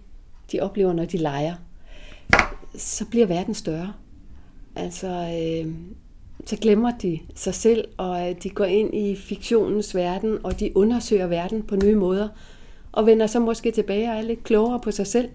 de 0.52 0.60
oplever, 0.60 0.94
når 0.94 1.06
de 1.06 1.18
leger, 1.18 1.56
så 2.76 3.06
bliver 3.06 3.26
verden 3.26 3.54
større. 3.54 3.94
Altså, 4.76 5.08
øh, 5.08 5.74
så 6.46 6.56
glemmer 6.56 6.98
de 6.98 7.20
sig 7.36 7.56
selv, 7.56 7.88
og 7.98 8.30
øh, 8.30 8.36
de 8.44 8.50
går 8.50 8.66
ind 8.66 8.96
i 8.96 9.16
fiktionens 9.16 9.96
verden, 9.96 10.46
og 10.46 10.60
de 10.60 10.78
undersøger 10.78 11.28
verden 11.28 11.64
på 11.64 11.76
nye 11.76 11.96
måder, 11.96 12.28
og 12.92 13.06
vender 13.06 13.28
så 13.28 13.40
måske 13.40 13.72
tilbage 13.72 14.12
og 14.12 14.18
er 14.18 14.22
lidt 14.22 14.44
klogere 14.44 14.80
på 14.80 14.92
sig 14.92 15.08
selv. 15.08 15.30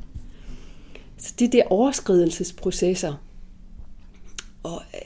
Så 1.19 1.35
de 1.39 1.49
der 1.49 1.63
overskridelsesprocesser, 1.71 3.15
og 4.63 4.83
øh, 4.95 5.01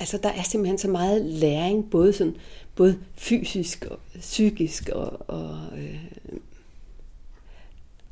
altså 0.00 0.18
der 0.22 0.28
er 0.28 0.42
simpelthen 0.42 0.78
så 0.78 0.88
meget 0.88 1.24
læring, 1.24 1.90
både, 1.90 2.12
sådan, 2.12 2.36
både 2.74 2.98
fysisk 3.14 3.86
og 3.90 3.98
psykisk 4.20 4.88
og, 4.88 5.30
og, 5.30 5.58
øh, 5.78 5.98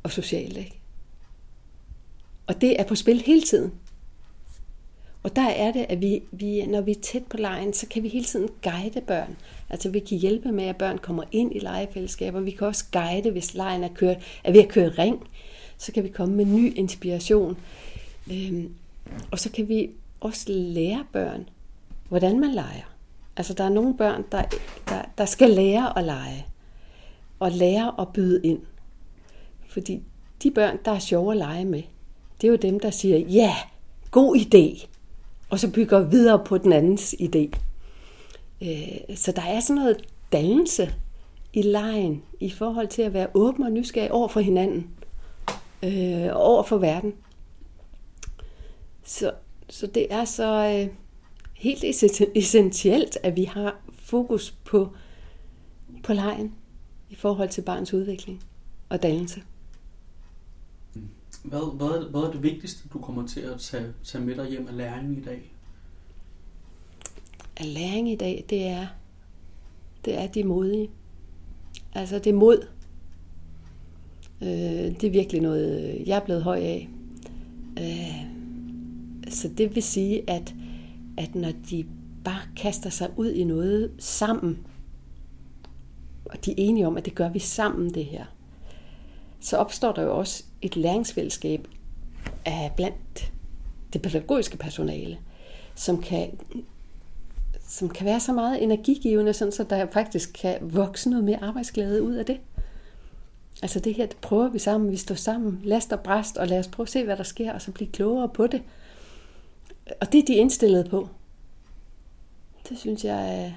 og 0.03 0.11
socialt. 0.11 0.57
Ikke? 0.57 0.79
Og 2.47 2.61
det 2.61 2.79
er 2.79 2.83
på 2.83 2.95
spil 2.95 3.21
hele 3.21 3.41
tiden. 3.41 3.71
Og 5.23 5.35
der 5.35 5.49
er 5.49 5.71
det, 5.71 5.85
at 5.89 6.01
vi, 6.01 6.23
vi, 6.31 6.65
når 6.65 6.81
vi 6.81 6.91
er 6.91 7.01
tæt 7.01 7.23
på 7.29 7.37
lejen, 7.37 7.73
så 7.73 7.87
kan 7.87 8.03
vi 8.03 8.07
hele 8.07 8.25
tiden 8.25 8.49
guide 8.63 9.01
børn. 9.01 9.37
Altså 9.69 9.89
vi 9.89 9.99
kan 9.99 10.17
hjælpe 10.17 10.51
med, 10.51 10.63
at 10.63 10.77
børn 10.77 10.97
kommer 10.97 11.23
ind 11.31 11.55
i 11.55 11.59
legefællesskaber. 11.59 12.39
Vi 12.39 12.51
kan 12.51 12.67
også 12.67 12.85
guide, 12.91 13.31
hvis 13.31 13.53
lejen 13.53 13.83
er, 13.83 13.93
kørt, 13.95 14.17
er 14.43 14.51
ved 14.51 14.61
at 14.61 14.69
køre 14.69 14.89
ring. 14.89 15.27
Så 15.77 15.91
kan 15.91 16.03
vi 16.03 16.09
komme 16.09 16.35
med 16.35 16.45
ny 16.45 16.75
inspiration. 16.75 17.57
Øhm, 18.31 18.73
og 19.31 19.39
så 19.39 19.51
kan 19.51 19.69
vi 19.69 19.89
også 20.19 20.45
lære 20.47 21.05
børn, 21.11 21.49
hvordan 22.09 22.39
man 22.39 22.51
leger. 22.51 22.93
Altså 23.37 23.53
der 23.53 23.63
er 23.63 23.69
nogle 23.69 23.97
børn, 23.97 24.23
der, 24.31 24.43
der, 24.89 25.01
der 25.17 25.25
skal 25.25 25.49
lære 25.49 25.97
at 25.97 26.03
lege. 26.03 26.45
Og 27.39 27.51
lære 27.51 27.93
at 27.99 28.07
byde 28.13 28.41
ind. 28.43 28.59
Fordi 29.67 30.01
de 30.43 30.51
børn, 30.51 30.77
der 30.85 30.91
er 30.91 30.99
sjove 30.99 31.31
at 31.31 31.37
lege 31.37 31.65
med, 31.65 31.83
det 32.41 32.47
er 32.47 32.51
jo 32.51 32.57
dem, 32.57 32.79
der 32.79 32.89
siger, 32.89 33.17
ja, 33.17 33.43
yeah, 33.43 33.55
god 34.11 34.37
idé 34.37 34.87
og 35.53 35.59
så 35.59 35.71
bygger 35.71 35.99
videre 35.99 36.43
på 36.45 36.57
den 36.57 36.73
andens 36.73 37.15
idé. 37.21 37.59
Øh, 38.61 39.15
så 39.15 39.31
der 39.31 39.41
er 39.41 39.59
sådan 39.59 39.81
noget 39.81 39.97
dannelse 40.31 40.93
i 41.53 41.61
lejen 41.61 42.23
i 42.39 42.49
forhold 42.49 42.87
til 42.87 43.01
at 43.01 43.13
være 43.13 43.27
åben 43.33 43.63
og 43.63 43.71
nysgerrig 43.71 44.11
over 44.11 44.27
for 44.27 44.39
hinanden, 44.39 44.89
øh, 45.83 46.29
over 46.33 46.63
for 46.63 46.77
verden. 46.77 47.13
Så, 49.03 49.31
så 49.69 49.87
det 49.87 50.07
er 50.09 50.25
så 50.25 50.79
øh, 50.81 50.95
helt 51.53 51.83
essentielt, 52.35 53.17
at 53.23 53.35
vi 53.35 53.43
har 53.43 53.81
fokus 53.99 54.51
på, 54.51 54.89
på 56.03 56.13
lejen 56.13 56.53
i 57.09 57.15
forhold 57.15 57.49
til 57.49 57.61
barns 57.61 57.93
udvikling 57.93 58.43
og 58.89 59.03
dannelse. 59.03 59.41
Hvad, 61.43 61.75
hvad, 61.77 62.09
hvad 62.09 62.21
er 62.21 62.31
det 62.31 62.43
vigtigste, 62.43 62.89
du 62.93 62.99
kommer 62.99 63.27
til 63.27 63.39
at 63.39 63.59
tage, 63.59 63.93
tage 64.03 64.23
med 64.23 64.35
dig 64.35 64.49
hjem 64.49 64.67
af 64.67 64.77
læring 64.77 65.17
i 65.17 65.21
dag? 65.21 65.53
Af 67.57 67.73
læring 67.73 68.11
i 68.11 68.15
dag, 68.15 68.45
det 68.49 68.67
er, 68.67 68.87
det 70.05 70.21
er 70.21 70.27
de 70.27 70.43
modige. 70.43 70.89
Altså 71.93 72.19
det 72.19 72.35
mod. 72.35 72.67
Øh, 74.41 74.47
det 74.47 75.03
er 75.03 75.11
virkelig 75.11 75.41
noget, 75.41 76.03
jeg 76.05 76.17
er 76.17 76.25
blevet 76.25 76.43
høj 76.43 76.59
af. 76.59 76.89
Øh, 77.79 78.33
så 79.29 79.49
det 79.57 79.75
vil 79.75 79.83
sige, 79.83 80.29
at, 80.29 80.55
at 81.17 81.35
når 81.35 81.51
de 81.69 81.85
bare 82.23 82.41
kaster 82.55 82.89
sig 82.89 83.09
ud 83.17 83.31
i 83.31 83.43
noget 83.43 83.91
sammen, 83.99 84.67
og 86.25 86.45
de 86.45 86.51
er 86.51 86.55
enige 86.57 86.87
om, 86.87 86.97
at 86.97 87.05
det 87.05 87.15
gør 87.15 87.29
vi 87.29 87.39
sammen 87.39 87.93
det 87.93 88.05
her, 88.05 88.25
så 89.43 89.57
opstår 89.57 89.91
der 89.91 90.01
jo 90.01 90.17
også 90.17 90.43
et 90.61 90.75
læringsfællesskab 90.75 91.67
af 92.45 92.71
blandt 92.75 93.31
det 93.93 94.01
pædagogiske 94.01 94.57
personale, 94.57 95.17
som 95.75 96.01
kan, 96.01 96.39
som 97.67 97.89
kan 97.89 98.05
være 98.05 98.19
så 98.19 98.33
meget 98.33 98.63
energigivende, 98.63 99.33
sådan 99.33 99.51
så 99.51 99.63
der 99.63 99.87
faktisk 99.93 100.33
kan 100.41 100.57
vokse 100.61 101.09
noget 101.09 101.25
mere 101.25 101.43
arbejdsglæde 101.43 102.03
ud 102.03 102.13
af 102.13 102.25
det. 102.25 102.39
Altså 103.61 103.79
det 103.79 103.93
her, 103.93 104.05
det 104.05 104.17
prøver 104.17 104.49
vi 104.49 104.59
sammen, 104.59 104.91
vi 104.91 104.97
står 104.97 105.15
sammen, 105.15 105.61
last 105.63 105.93
og 105.93 105.99
bræst, 105.99 106.37
og 106.37 106.47
lad 106.47 106.59
os 106.59 106.67
prøve 106.67 106.85
at 106.85 106.89
se, 106.89 107.03
hvad 107.03 107.17
der 107.17 107.23
sker, 107.23 107.53
og 107.53 107.61
så 107.61 107.71
blive 107.71 107.91
klogere 107.91 108.29
på 108.29 108.47
det. 108.47 108.61
Og 110.01 110.11
det 110.11 110.19
er 110.19 110.25
de 110.25 110.35
indstillet 110.35 110.89
på. 110.89 111.09
Det 112.69 112.77
synes 112.79 113.05
jeg 113.05 113.43
er, 113.43 113.51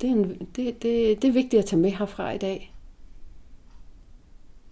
det 0.00 0.10
er, 0.10 0.14
en, 0.14 0.48
det, 0.56 0.82
det, 0.82 1.22
det 1.22 1.28
er 1.28 1.32
vigtigt 1.32 1.60
at 1.60 1.66
tage 1.66 1.80
med 1.80 1.90
herfra 1.90 2.30
i 2.30 2.38
dag. 2.38 2.74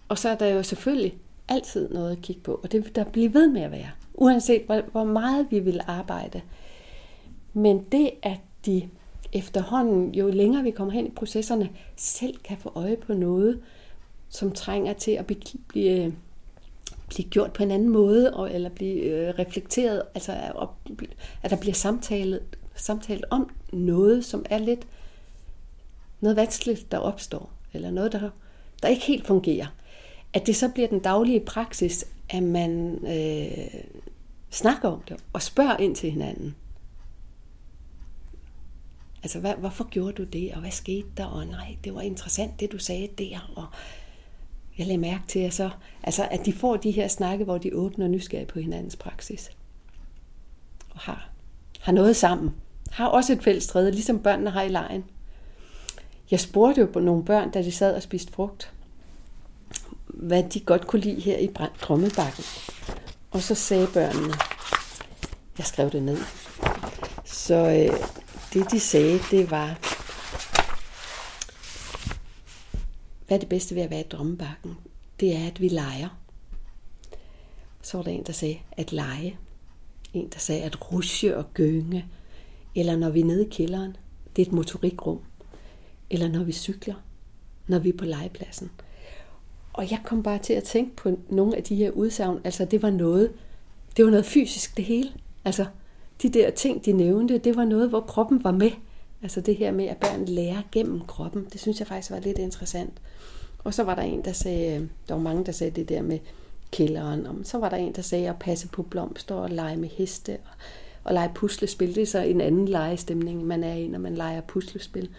Og 0.09 0.17
så 0.17 0.29
er 0.29 0.35
der 0.35 0.47
jo 0.47 0.63
selvfølgelig 0.63 1.17
altid 1.47 1.89
noget 1.89 2.11
at 2.11 2.21
kigge 2.21 2.41
på, 2.41 2.59
og 2.63 2.71
det 2.71 2.85
vil 2.85 2.95
der 2.95 3.03
blive 3.03 3.33
ved 3.33 3.47
med 3.47 3.61
at 3.61 3.71
være, 3.71 3.89
uanset 4.13 4.61
hvor, 4.65 4.81
hvor 4.91 5.03
meget 5.03 5.47
vi 5.49 5.59
vil 5.59 5.81
arbejde. 5.87 6.41
Men 7.53 7.85
det, 7.91 8.11
at 8.23 8.39
de 8.65 8.89
efterhånden, 9.33 10.15
jo 10.15 10.27
længere 10.27 10.63
vi 10.63 10.71
kommer 10.71 10.93
hen 10.93 11.07
i 11.07 11.11
processerne, 11.11 11.69
selv 11.95 12.37
kan 12.37 12.57
få 12.57 12.71
øje 12.75 12.97
på 12.97 13.13
noget, 13.13 13.61
som 14.29 14.51
trænger 14.51 14.93
til 14.93 15.11
at 15.11 15.25
blive, 15.25 15.41
blive, 15.67 16.15
blive 17.07 17.29
gjort 17.29 17.53
på 17.53 17.63
en 17.63 17.71
anden 17.71 17.89
måde, 17.89 18.33
og, 18.33 18.53
eller 18.53 18.69
blive 18.69 19.01
øh, 19.01 19.39
reflekteret, 19.39 20.01
altså 20.15 20.31
at, 20.31 20.67
at 21.43 21.51
der 21.51 21.57
bliver 21.57 21.73
samtalt, 21.73 22.57
samtalt 22.75 23.25
om 23.29 23.49
noget, 23.73 24.25
som 24.25 24.45
er 24.49 24.57
lidt 24.57 24.87
noget 26.19 26.37
vanskeligt, 26.37 26.91
der 26.91 26.97
opstår, 26.97 27.51
eller 27.73 27.91
noget, 27.91 28.11
der, 28.11 28.29
der 28.81 28.87
ikke 28.87 29.05
helt 29.05 29.27
fungerer 29.27 29.67
at 30.33 30.47
det 30.47 30.55
så 30.55 30.69
bliver 30.69 30.87
den 30.87 30.99
daglige 30.99 31.39
praksis, 31.39 32.05
at 32.29 32.43
man 32.43 32.99
øh, 33.07 33.81
snakker 34.49 34.89
om 34.89 35.01
det 35.09 35.17
og 35.33 35.41
spørger 35.41 35.77
ind 35.77 35.95
til 35.95 36.11
hinanden. 36.11 36.55
Altså, 39.23 39.39
hvad, 39.39 39.53
hvorfor 39.53 39.83
gjorde 39.89 40.13
du 40.13 40.23
det, 40.23 40.53
og 40.53 40.59
hvad 40.59 40.71
skete 40.71 41.07
der, 41.17 41.25
og 41.25 41.45
nej, 41.45 41.77
det 41.83 41.95
var 41.95 42.01
interessant, 42.01 42.59
det 42.59 42.71
du 42.71 42.77
sagde 42.77 43.07
der, 43.17 43.53
og 43.55 43.65
jeg 44.77 44.87
lagde 44.87 45.01
mærke 45.01 45.23
til, 45.27 45.39
at, 45.39 45.53
så, 45.53 45.69
altså, 46.03 46.27
at 46.31 46.45
de 46.45 46.53
får 46.53 46.77
de 46.77 46.91
her 46.91 47.07
snakke, 47.07 47.43
hvor 47.43 47.57
de 47.57 47.75
åbner 47.75 48.07
nysgerrige 48.07 48.47
på 48.47 48.59
hinandens 48.59 48.95
praksis. 48.95 49.51
Og 50.89 50.99
har, 50.99 51.29
har 51.79 51.91
noget 51.91 52.15
sammen. 52.15 52.55
Har 52.91 53.07
også 53.07 53.33
et 53.33 53.43
fælles 53.43 53.67
træde, 53.67 53.91
ligesom 53.91 54.19
børnene 54.19 54.49
har 54.49 54.63
i 54.63 54.69
lejen. 54.69 55.05
Jeg 56.31 56.39
spurgte 56.39 56.81
jo 56.81 56.87
på 56.93 56.99
nogle 56.99 57.25
børn, 57.25 57.51
da 57.51 57.63
de 57.63 57.71
sad 57.71 57.95
og 57.95 58.01
spiste 58.01 58.33
frugt 58.33 58.73
hvad 60.17 60.43
de 60.43 60.59
godt 60.59 60.87
kunne 60.87 61.01
lide 61.01 61.21
her 61.21 61.37
i 61.37 61.49
Drømmebakken. 61.81 62.43
Og 63.31 63.41
så 63.41 63.55
sagde 63.55 63.87
børnene, 63.93 64.33
jeg 65.57 65.65
skrev 65.65 65.91
det 65.91 66.03
ned. 66.03 66.17
Så 67.25 67.55
øh, 67.55 67.99
det 68.53 68.71
de 68.71 68.79
sagde, 68.79 69.19
det 69.31 69.51
var, 69.51 69.79
hvad 73.27 73.37
er 73.37 73.39
det 73.39 73.49
bedste 73.49 73.75
ved 73.75 73.81
at 73.81 73.89
være 73.89 73.99
i 73.99 74.07
Drømmebakken? 74.11 74.77
Det 75.19 75.35
er, 75.35 75.47
at 75.47 75.61
vi 75.61 75.67
leger. 75.67 76.19
Så 77.81 77.97
var 77.97 78.03
der 78.03 78.11
en, 78.11 78.23
der 78.23 78.33
sagde, 78.33 78.59
at 78.71 78.91
lege. 78.91 79.37
En, 80.13 80.29
der 80.29 80.39
sagde, 80.39 80.63
at 80.63 80.91
rusje 80.91 81.37
og 81.37 81.53
gynge. 81.53 82.05
Eller 82.75 82.97
når 82.97 83.09
vi 83.09 83.19
er 83.19 83.25
nede 83.25 83.45
i 83.45 83.49
kælderen, 83.49 83.97
det 84.35 84.41
er 84.41 84.45
et 84.45 84.53
motorikrum. 84.53 85.19
Eller 86.09 86.27
når 86.27 86.43
vi 86.43 86.51
cykler, 86.51 86.95
når 87.67 87.79
vi 87.79 87.89
er 87.89 87.97
på 87.97 88.05
legepladsen. 88.05 88.71
Og 89.77 89.91
jeg 89.91 89.99
kom 90.05 90.23
bare 90.23 90.37
til 90.37 90.53
at 90.53 90.63
tænke 90.63 90.95
på 90.95 91.19
nogle 91.29 91.55
af 91.55 91.63
de 91.63 91.75
her 91.75 91.91
udsagn. 91.91 92.39
Altså, 92.43 92.65
det 92.65 92.81
var 92.81 92.89
noget, 92.89 93.31
det 93.97 94.05
var 94.05 94.11
noget 94.11 94.25
fysisk, 94.25 94.77
det 94.77 94.85
hele. 94.85 95.09
Altså, 95.45 95.65
de 96.21 96.29
der 96.29 96.49
ting, 96.49 96.85
de 96.85 96.91
nævnte, 96.91 97.37
det 97.37 97.55
var 97.55 97.65
noget, 97.65 97.89
hvor 97.89 97.99
kroppen 97.99 98.43
var 98.43 98.51
med. 98.51 98.71
Altså 99.21 99.41
det 99.41 99.55
her 99.55 99.71
med, 99.71 99.85
at 99.85 99.97
børn 99.97 100.25
lærer 100.25 100.61
gennem 100.71 101.01
kroppen, 101.07 101.47
det 101.53 101.61
synes 101.61 101.79
jeg 101.79 101.87
faktisk 101.87 102.11
var 102.11 102.19
lidt 102.19 102.37
interessant. 102.37 102.93
Og 103.63 103.73
så 103.73 103.83
var 103.83 103.95
der 103.95 104.01
en, 104.01 104.25
der 104.25 104.31
sagde, 104.31 104.89
der 105.07 105.13
var 105.13 105.21
mange, 105.21 105.45
der 105.45 105.51
sagde 105.51 105.71
det 105.71 105.89
der 105.89 106.01
med 106.01 106.19
kælderen. 106.71 107.27
Og 107.27 107.35
så 107.43 107.57
var 107.57 107.69
der 107.69 107.77
en, 107.77 107.95
der 107.95 108.01
sagde 108.01 108.29
at 108.29 108.39
passe 108.39 108.67
på 108.67 108.83
blomster 108.83 109.35
og 109.35 109.49
lege 109.49 109.77
med 109.77 109.89
heste 109.89 110.31
og, 110.31 110.51
og 111.03 111.13
lege 111.13 111.31
puslespil. 111.35 111.95
Det 111.95 112.01
er 112.01 112.05
så 112.05 112.19
en 112.19 112.41
anden 112.41 112.67
legestemning, 112.67 113.45
man 113.45 113.63
er 113.63 113.73
i, 113.73 113.87
når 113.87 113.99
man 113.99 114.15
leger 114.15 114.41
puslespil. 114.41 115.09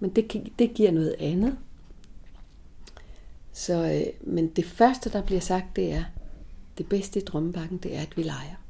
Men 0.00 0.10
det, 0.10 0.52
det 0.58 0.74
giver 0.74 0.90
noget 0.90 1.14
andet. 1.18 1.56
Så, 3.54 3.84
øh, 3.84 4.32
men 4.34 4.48
det 4.48 4.64
første, 4.64 5.10
der 5.10 5.22
bliver 5.22 5.40
sagt, 5.40 5.76
det 5.76 5.92
er, 5.92 6.04
det 6.78 6.88
bedste 6.88 7.20
i 7.20 7.22
drømmebakken, 7.22 7.78
det 7.78 7.96
er, 7.96 8.00
at 8.00 8.16
vi 8.16 8.22
leger. 8.22 8.63